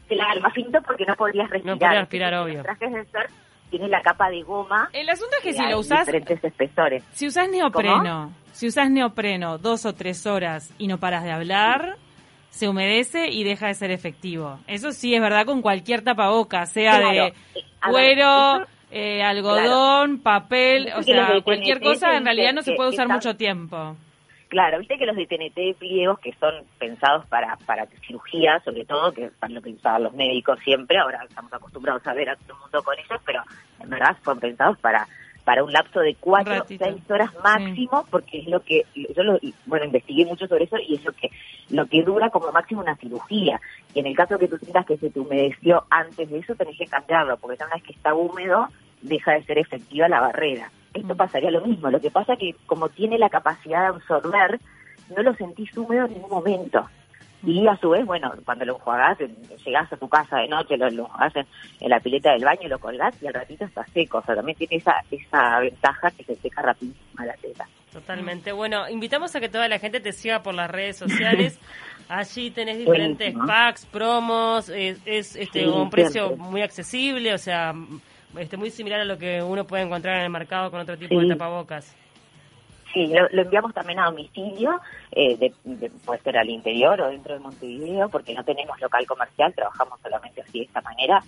claro 0.09 0.41
más 0.41 0.55
finito 0.55 0.81
porque 0.87 1.05
no 1.05 1.15
podrías 1.17 1.51
respirar 1.51 1.75
no 1.75 1.79
podrías 1.79 2.01
respirar 2.03 2.35
obvio. 2.35 2.55
los 2.55 2.63
trajes 2.63 2.93
de 2.93 3.05
surf 3.07 3.48
tiene 3.71 3.89
la 3.89 4.03
capa 4.03 4.31
de 4.31 4.43
goma. 4.43 4.89
El 4.93 5.09
asunto 5.09 5.37
es 5.39 5.43
que 5.43 5.53
si 5.53 5.67
lo 5.67 5.79
usas 5.79 6.07
diferentes 6.07 6.43
espesores. 6.43 7.05
Si 7.13 7.27
usas 7.27 7.49
neopreno, 7.49 8.33
si 8.53 8.67
usas 8.67 8.91
neopreno 8.91 9.59
dos 9.59 9.87
o 9.87 9.95
tres 9.95 10.27
horas 10.27 10.73
y 10.79 10.87
no 10.89 10.99
paras 10.99 11.25
de 11.25 11.33
hablar, 11.33 11.97
se 12.51 12.69
humedece 12.69 13.29
y 13.29 13.45
deja 13.45 13.69
de 13.69 13.75
ser 13.75 13.91
efectivo. 13.91 14.59
Eso 14.67 14.93
sí 14.93 15.15
es 15.15 15.21
verdad 15.21 15.47
con 15.47 15.63
cualquier 15.63 16.03
tapaboca, 16.03 16.67
sea 16.67 16.99
de 16.99 17.27
eh, 17.27 17.35
cuero, 17.89 18.67
eh, 18.91 19.23
algodón, 19.23 20.19
papel, 20.19 20.93
o 20.97 21.03
sea, 21.03 21.41
cualquier 21.43 21.81
cosa 21.81 22.17
en 22.17 22.25
realidad 22.25 22.53
no 22.53 22.63
se 22.63 22.73
puede 22.73 22.91
usar 22.91 23.09
mucho 23.09 23.37
tiempo. 23.37 23.97
Claro, 24.49 24.79
viste 24.79 24.97
que 24.97 25.05
los 25.05 25.17
de 25.17 25.27
TNT 25.27 25.79
pliegos 25.79 26.19
que 26.21 26.33
son 26.41 26.55
pensados 26.79 27.27
para, 27.27 27.57
para 27.67 27.87
cirugía, 28.07 28.61
sobre 28.65 28.87
todo, 28.87 29.13
que 29.13 29.31
para 29.39 29.53
lo 29.53 29.61
que 29.61 29.71
usaban 29.71 30.05
los 30.05 30.15
médicos 30.15 30.59
siempre, 30.65 30.99
ahora 30.99 31.23
estamos 31.29 31.53
acostumbrados 31.53 32.07
a 32.07 32.15
ver 32.15 32.31
a 32.31 32.37
todo 32.37 32.55
el 32.55 32.61
mundo 32.61 32.83
con 32.83 32.99
ellos, 32.99 33.21
pero 33.27 33.43
en 33.81 33.91
verdad 33.91 34.17
son 34.25 34.41
pensados 34.41 34.79
para 34.79 35.07
para 35.45 35.65
un 35.65 35.73
lapso 35.73 36.01
de 36.01 36.15
cuatro, 36.15 36.63
seis 36.67 37.11
horas 37.11 37.31
máximo, 37.43 38.05
porque 38.11 38.41
es 38.41 38.49
lo 38.49 38.61
que, 38.61 38.85
yo 38.95 39.23
lo, 39.23 39.39
bueno, 39.65 39.87
investigué 39.87 40.27
mucho 40.27 40.47
sobre 40.47 40.65
eso 40.65 40.77
y 40.77 40.97
es 40.97 41.05
lo 41.07 41.13
que, 41.13 41.31
lo 41.71 41.87
que 41.87 42.03
dura 42.03 42.29
como 42.29 42.53
máximo 42.53 42.83
una 42.83 42.97
cirugía. 42.97 43.59
Y 43.95 44.01
en 44.01 44.09
el 44.09 44.15
caso 44.15 44.39
que 44.39 44.47
tú 44.47 44.59
sientas 44.59 44.85
que 44.85 44.99
se 44.99 45.09
te 45.09 45.19
humedeció 45.19 45.85
antes 45.89 46.29
de 46.29 46.41
eso, 46.41 46.55
tenés 46.55 46.77
que 46.77 46.85
cambiarlo, 46.85 47.39
porque 47.39 47.57
una 47.65 47.77
vez 47.77 47.83
que 47.83 47.95
está 47.95 48.13
húmedo, 48.13 48.69
deja 49.01 49.33
de 49.33 49.45
ser 49.45 49.57
efectiva 49.57 50.07
la 50.07 50.21
barrera 50.21 50.71
esto 50.95 51.17
pasaría 51.17 51.51
lo 51.51 51.61
mismo. 51.63 51.91
Lo 51.91 52.01
que 52.01 52.11
pasa 52.11 52.37
que 52.37 52.55
como 52.67 52.89
tiene 52.89 53.19
la 53.19 53.29
capacidad 53.29 53.83
de 53.83 53.87
absorber, 53.89 54.61
no 55.15 55.23
lo 55.23 55.35
sentís 55.35 55.77
húmedo 55.77 56.07
en 56.07 56.15
ningún 56.15 56.31
momento. 56.31 56.89
Y 57.45 57.67
a 57.69 57.77
su 57.77 57.91
vez, 57.91 58.05
bueno, 58.05 58.33
cuando 58.45 58.65
lo 58.65 58.75
enjuagás, 58.75 59.19
llegás 59.65 59.93
a 59.93 59.97
tu 59.97 60.09
casa 60.09 60.39
de 60.39 60.49
noche, 60.49 60.77
lo, 60.77 60.89
enjuagás 60.89 61.35
en, 61.37 61.47
la 61.89 62.01
pileta 62.01 62.33
del 62.33 62.45
baño, 62.45 62.69
lo 62.69 62.81
colgás 62.81 63.15
y 63.23 63.29
al 63.29 63.35
ratito 63.35 63.65
está 63.65 63.85
seco. 63.87 64.19
O 64.19 64.23
sea, 64.23 64.35
también 64.35 64.59
tiene 64.59 64.77
esa, 64.77 65.05
esa 65.11 65.61
ventaja 65.61 66.11
que 66.11 66.25
se 66.25 66.35
seca 66.35 66.63
rapidísimo 66.63 67.25
la 67.25 67.35
tela. 67.35 67.67
Totalmente. 67.93 68.51
Bueno, 68.53 68.89
invitamos 68.89 69.35
a 69.37 69.41
que 69.41 69.49
toda 69.49 69.69
la 69.69 69.79
gente 69.79 70.01
te 70.01 70.13
siga 70.13 70.43
por 70.43 70.55
las 70.55 70.71
redes 70.71 70.97
sociales. 70.97 71.59
Allí 72.09 72.51
tenés 72.51 72.79
diferentes 72.79 73.35
packs, 73.47 73.87
promos, 73.87 74.71
es, 74.71 74.99
este, 75.07 75.69
un 75.69 75.91
precio 75.91 76.37
muy 76.37 76.63
accesible, 76.63 77.35
o 77.35 77.39
sea, 77.39 77.75
este, 78.37 78.57
muy 78.57 78.71
similar 78.71 79.01
a 79.01 79.05
lo 79.05 79.19
que 79.19 79.43
uno 79.43 79.67
puede 79.67 79.85
encontrar 79.85 80.17
en 80.19 80.25
el 80.25 80.31
mercado 80.31 80.71
con 80.71 80.81
otro 80.81 80.97
tipo 80.97 81.21
de 81.21 81.29
tapabocas. 81.29 81.97
Sí, 82.93 83.07
lo, 83.07 83.43
enviamos 83.43 83.75
también 83.75 83.99
a 83.99 84.07
domicilio, 84.07 84.81
eh, 85.13 85.37
de, 85.37 85.91
puede 86.05 86.21
ser 86.21 86.39
al 86.39 86.49
interior 86.49 87.01
o 87.01 87.11
dentro 87.11 87.35
de 87.35 87.41
Montevideo, 87.41 88.09
porque 88.09 88.35
no 88.35 88.45
tenemos 88.45 88.81
local 88.81 89.07
comercial, 89.07 89.53
trabajamos 89.55 90.01
solamente 90.01 90.41
así 90.41 90.61
de 90.61 90.65
esta 90.65 90.81
manera, 90.81 91.23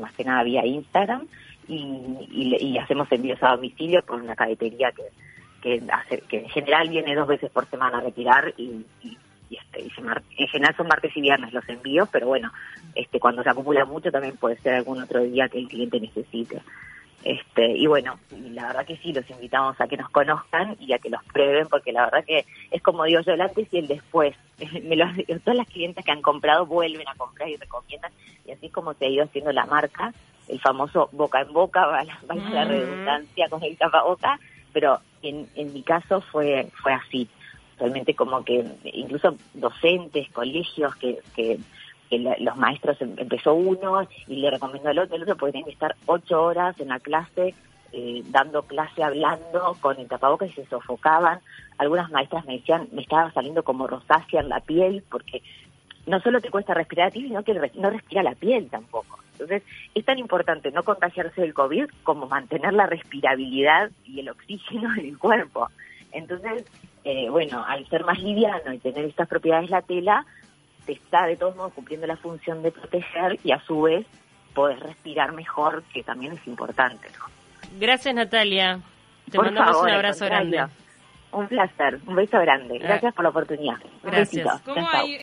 más 0.00 0.12
que 0.12 0.24
nada 0.24 0.44
vía 0.44 0.64
Instagram, 0.64 1.26
y, 1.66 2.78
hacemos 2.78 3.10
envíos 3.12 3.42
a 3.42 3.50
domicilio 3.50 4.02
por 4.02 4.20
una 4.20 4.34
cadetería 4.34 4.92
que, 4.92 5.04
que, 5.60 5.82
hace, 5.92 6.20
que 6.22 6.38
en 6.38 6.48
general 6.48 6.88
viene 6.88 7.14
dos 7.14 7.28
veces 7.28 7.50
por 7.50 7.66
semana 7.66 7.98
a 7.98 8.00
retirar 8.00 8.52
y, 8.56 8.84
y, 9.02 9.18
este, 9.50 9.82
en 9.82 10.48
general 10.48 10.76
son 10.76 10.86
martes 10.86 11.16
y 11.16 11.20
viernes 11.20 11.52
los 11.52 11.68
envíos, 11.68 12.08
pero 12.10 12.28
bueno, 12.28 12.52
este, 13.00 13.20
cuando 13.20 13.42
se 13.42 13.50
acumula 13.50 13.84
mucho 13.84 14.10
también 14.10 14.36
puede 14.36 14.56
ser 14.60 14.74
algún 14.74 15.02
otro 15.02 15.22
día 15.22 15.48
que 15.48 15.58
el 15.58 15.68
cliente 15.68 16.00
necesite. 16.00 16.62
Este, 17.22 17.76
y 17.76 17.86
bueno, 17.86 18.18
la 18.52 18.68
verdad 18.68 18.86
que 18.86 18.96
sí, 18.96 19.12
los 19.12 19.28
invitamos 19.28 19.78
a 19.78 19.86
que 19.86 19.98
nos 19.98 20.08
conozcan 20.10 20.76
y 20.80 20.92
a 20.94 20.98
que 20.98 21.10
los 21.10 21.22
prueben, 21.24 21.68
porque 21.68 21.92
la 21.92 22.06
verdad 22.06 22.24
que 22.24 22.46
es 22.70 22.82
como 22.82 23.04
digo 23.04 23.20
yo, 23.20 23.32
el 23.32 23.40
antes 23.40 23.68
y 23.72 23.78
el 23.78 23.88
después. 23.88 24.34
Me 24.84 24.96
lo, 24.96 25.06
todas 25.44 25.56
las 25.56 25.68
clientes 25.68 26.04
que 26.04 26.12
han 26.12 26.22
comprado 26.22 26.66
vuelven 26.66 27.08
a 27.08 27.14
comprar 27.14 27.48
y 27.48 27.56
recomiendan, 27.56 28.12
y 28.46 28.52
así 28.52 28.66
es 28.66 28.72
como 28.72 28.94
se 28.94 29.04
ha 29.04 29.08
ido 29.08 29.24
haciendo 29.24 29.52
la 29.52 29.66
marca, 29.66 30.14
el 30.48 30.60
famoso 30.60 31.08
boca 31.12 31.42
en 31.42 31.52
boca, 31.52 31.86
va 31.86 32.04
la, 32.04 32.18
la 32.34 32.64
redundancia 32.64 33.48
con 33.48 33.62
el 33.62 33.76
boca 34.04 34.38
pero 34.72 35.00
en, 35.22 35.48
en 35.56 35.72
mi 35.72 35.82
caso 35.82 36.20
fue, 36.20 36.68
fue 36.82 36.92
así 36.92 37.28
realmente 37.80 38.14
como 38.14 38.44
que 38.44 38.64
incluso 38.84 39.36
docentes, 39.54 40.30
colegios, 40.30 40.94
que, 40.96 41.18
que, 41.34 41.58
los 42.18 42.56
maestros 42.56 43.00
em, 43.00 43.14
empezó 43.16 43.54
uno 43.54 44.06
y 44.26 44.36
le 44.36 44.50
recomendó 44.50 44.88
al 44.88 44.98
otro, 44.98 45.16
el 45.16 45.22
otro 45.22 45.36
porque 45.36 45.62
que 45.62 45.70
estar 45.70 45.94
ocho 46.06 46.42
horas 46.42 46.78
en 46.80 46.88
la 46.88 46.98
clase 46.98 47.54
eh, 47.92 48.22
dando 48.30 48.62
clase 48.62 49.02
hablando 49.02 49.76
con 49.80 49.98
el 49.98 50.06
tapabocas 50.06 50.50
y 50.50 50.52
se 50.52 50.66
sofocaban. 50.66 51.40
Algunas 51.76 52.10
maestras 52.10 52.44
me 52.46 52.58
decían, 52.58 52.88
me 52.92 53.02
estaba 53.02 53.32
saliendo 53.32 53.64
como 53.64 53.88
rosácea 53.88 54.40
en 54.40 54.48
la 54.48 54.60
piel 54.60 55.02
porque 55.10 55.42
no 56.06 56.20
solo 56.20 56.40
te 56.40 56.50
cuesta 56.50 56.72
respirar 56.72 57.08
a 57.08 57.10
ti, 57.10 57.22
sino 57.22 57.42
que 57.42 57.54
no 57.74 57.90
respira 57.90 58.22
la 58.22 58.34
piel 58.34 58.68
tampoco. 58.70 59.18
Entonces, 59.32 59.62
es 59.94 60.04
tan 60.04 60.18
importante 60.18 60.70
no 60.70 60.84
contagiarse 60.84 61.40
del 61.40 61.54
COVID 61.54 61.86
como 62.04 62.26
mantener 62.26 62.74
la 62.74 62.86
respirabilidad 62.86 63.90
y 64.04 64.20
el 64.20 64.28
oxígeno 64.28 64.92
en 64.94 65.06
el 65.06 65.18
cuerpo. 65.18 65.68
Entonces, 66.12 66.64
eh, 67.04 67.28
bueno, 67.28 67.64
al 67.66 67.88
ser 67.88 68.04
más 68.04 68.20
liviano 68.20 68.72
y 68.72 68.78
tener 68.78 69.04
estas 69.04 69.28
propiedades 69.28 69.70
la 69.70 69.82
tela, 69.82 70.26
te 70.86 70.92
está 70.92 71.26
de 71.26 71.36
todos 71.36 71.56
modos 71.56 71.72
cumpliendo 71.72 72.06
la 72.06 72.16
función 72.16 72.62
de 72.62 72.72
proteger 72.72 73.38
y 73.44 73.52
a 73.52 73.60
su 73.60 73.82
vez 73.82 74.06
podés 74.54 74.80
respirar 74.80 75.32
mejor, 75.32 75.82
que 75.92 76.02
también 76.02 76.32
es 76.32 76.46
importante. 76.46 77.08
Gracias, 77.78 78.14
Natalia. 78.14 78.80
Te 79.30 79.38
mandamos 79.38 79.82
un 79.82 79.90
abrazo 79.90 80.24
grande. 80.26 80.66
Un 81.32 81.46
placer, 81.46 82.00
un 82.06 82.16
beso 82.16 82.40
grande. 82.40 82.78
Gracias 82.78 83.14
por 83.14 83.22
la 83.22 83.28
oportunidad. 83.30 83.76
Gracias. 84.02 84.46
Un 84.66 84.74
besito. 84.74 85.18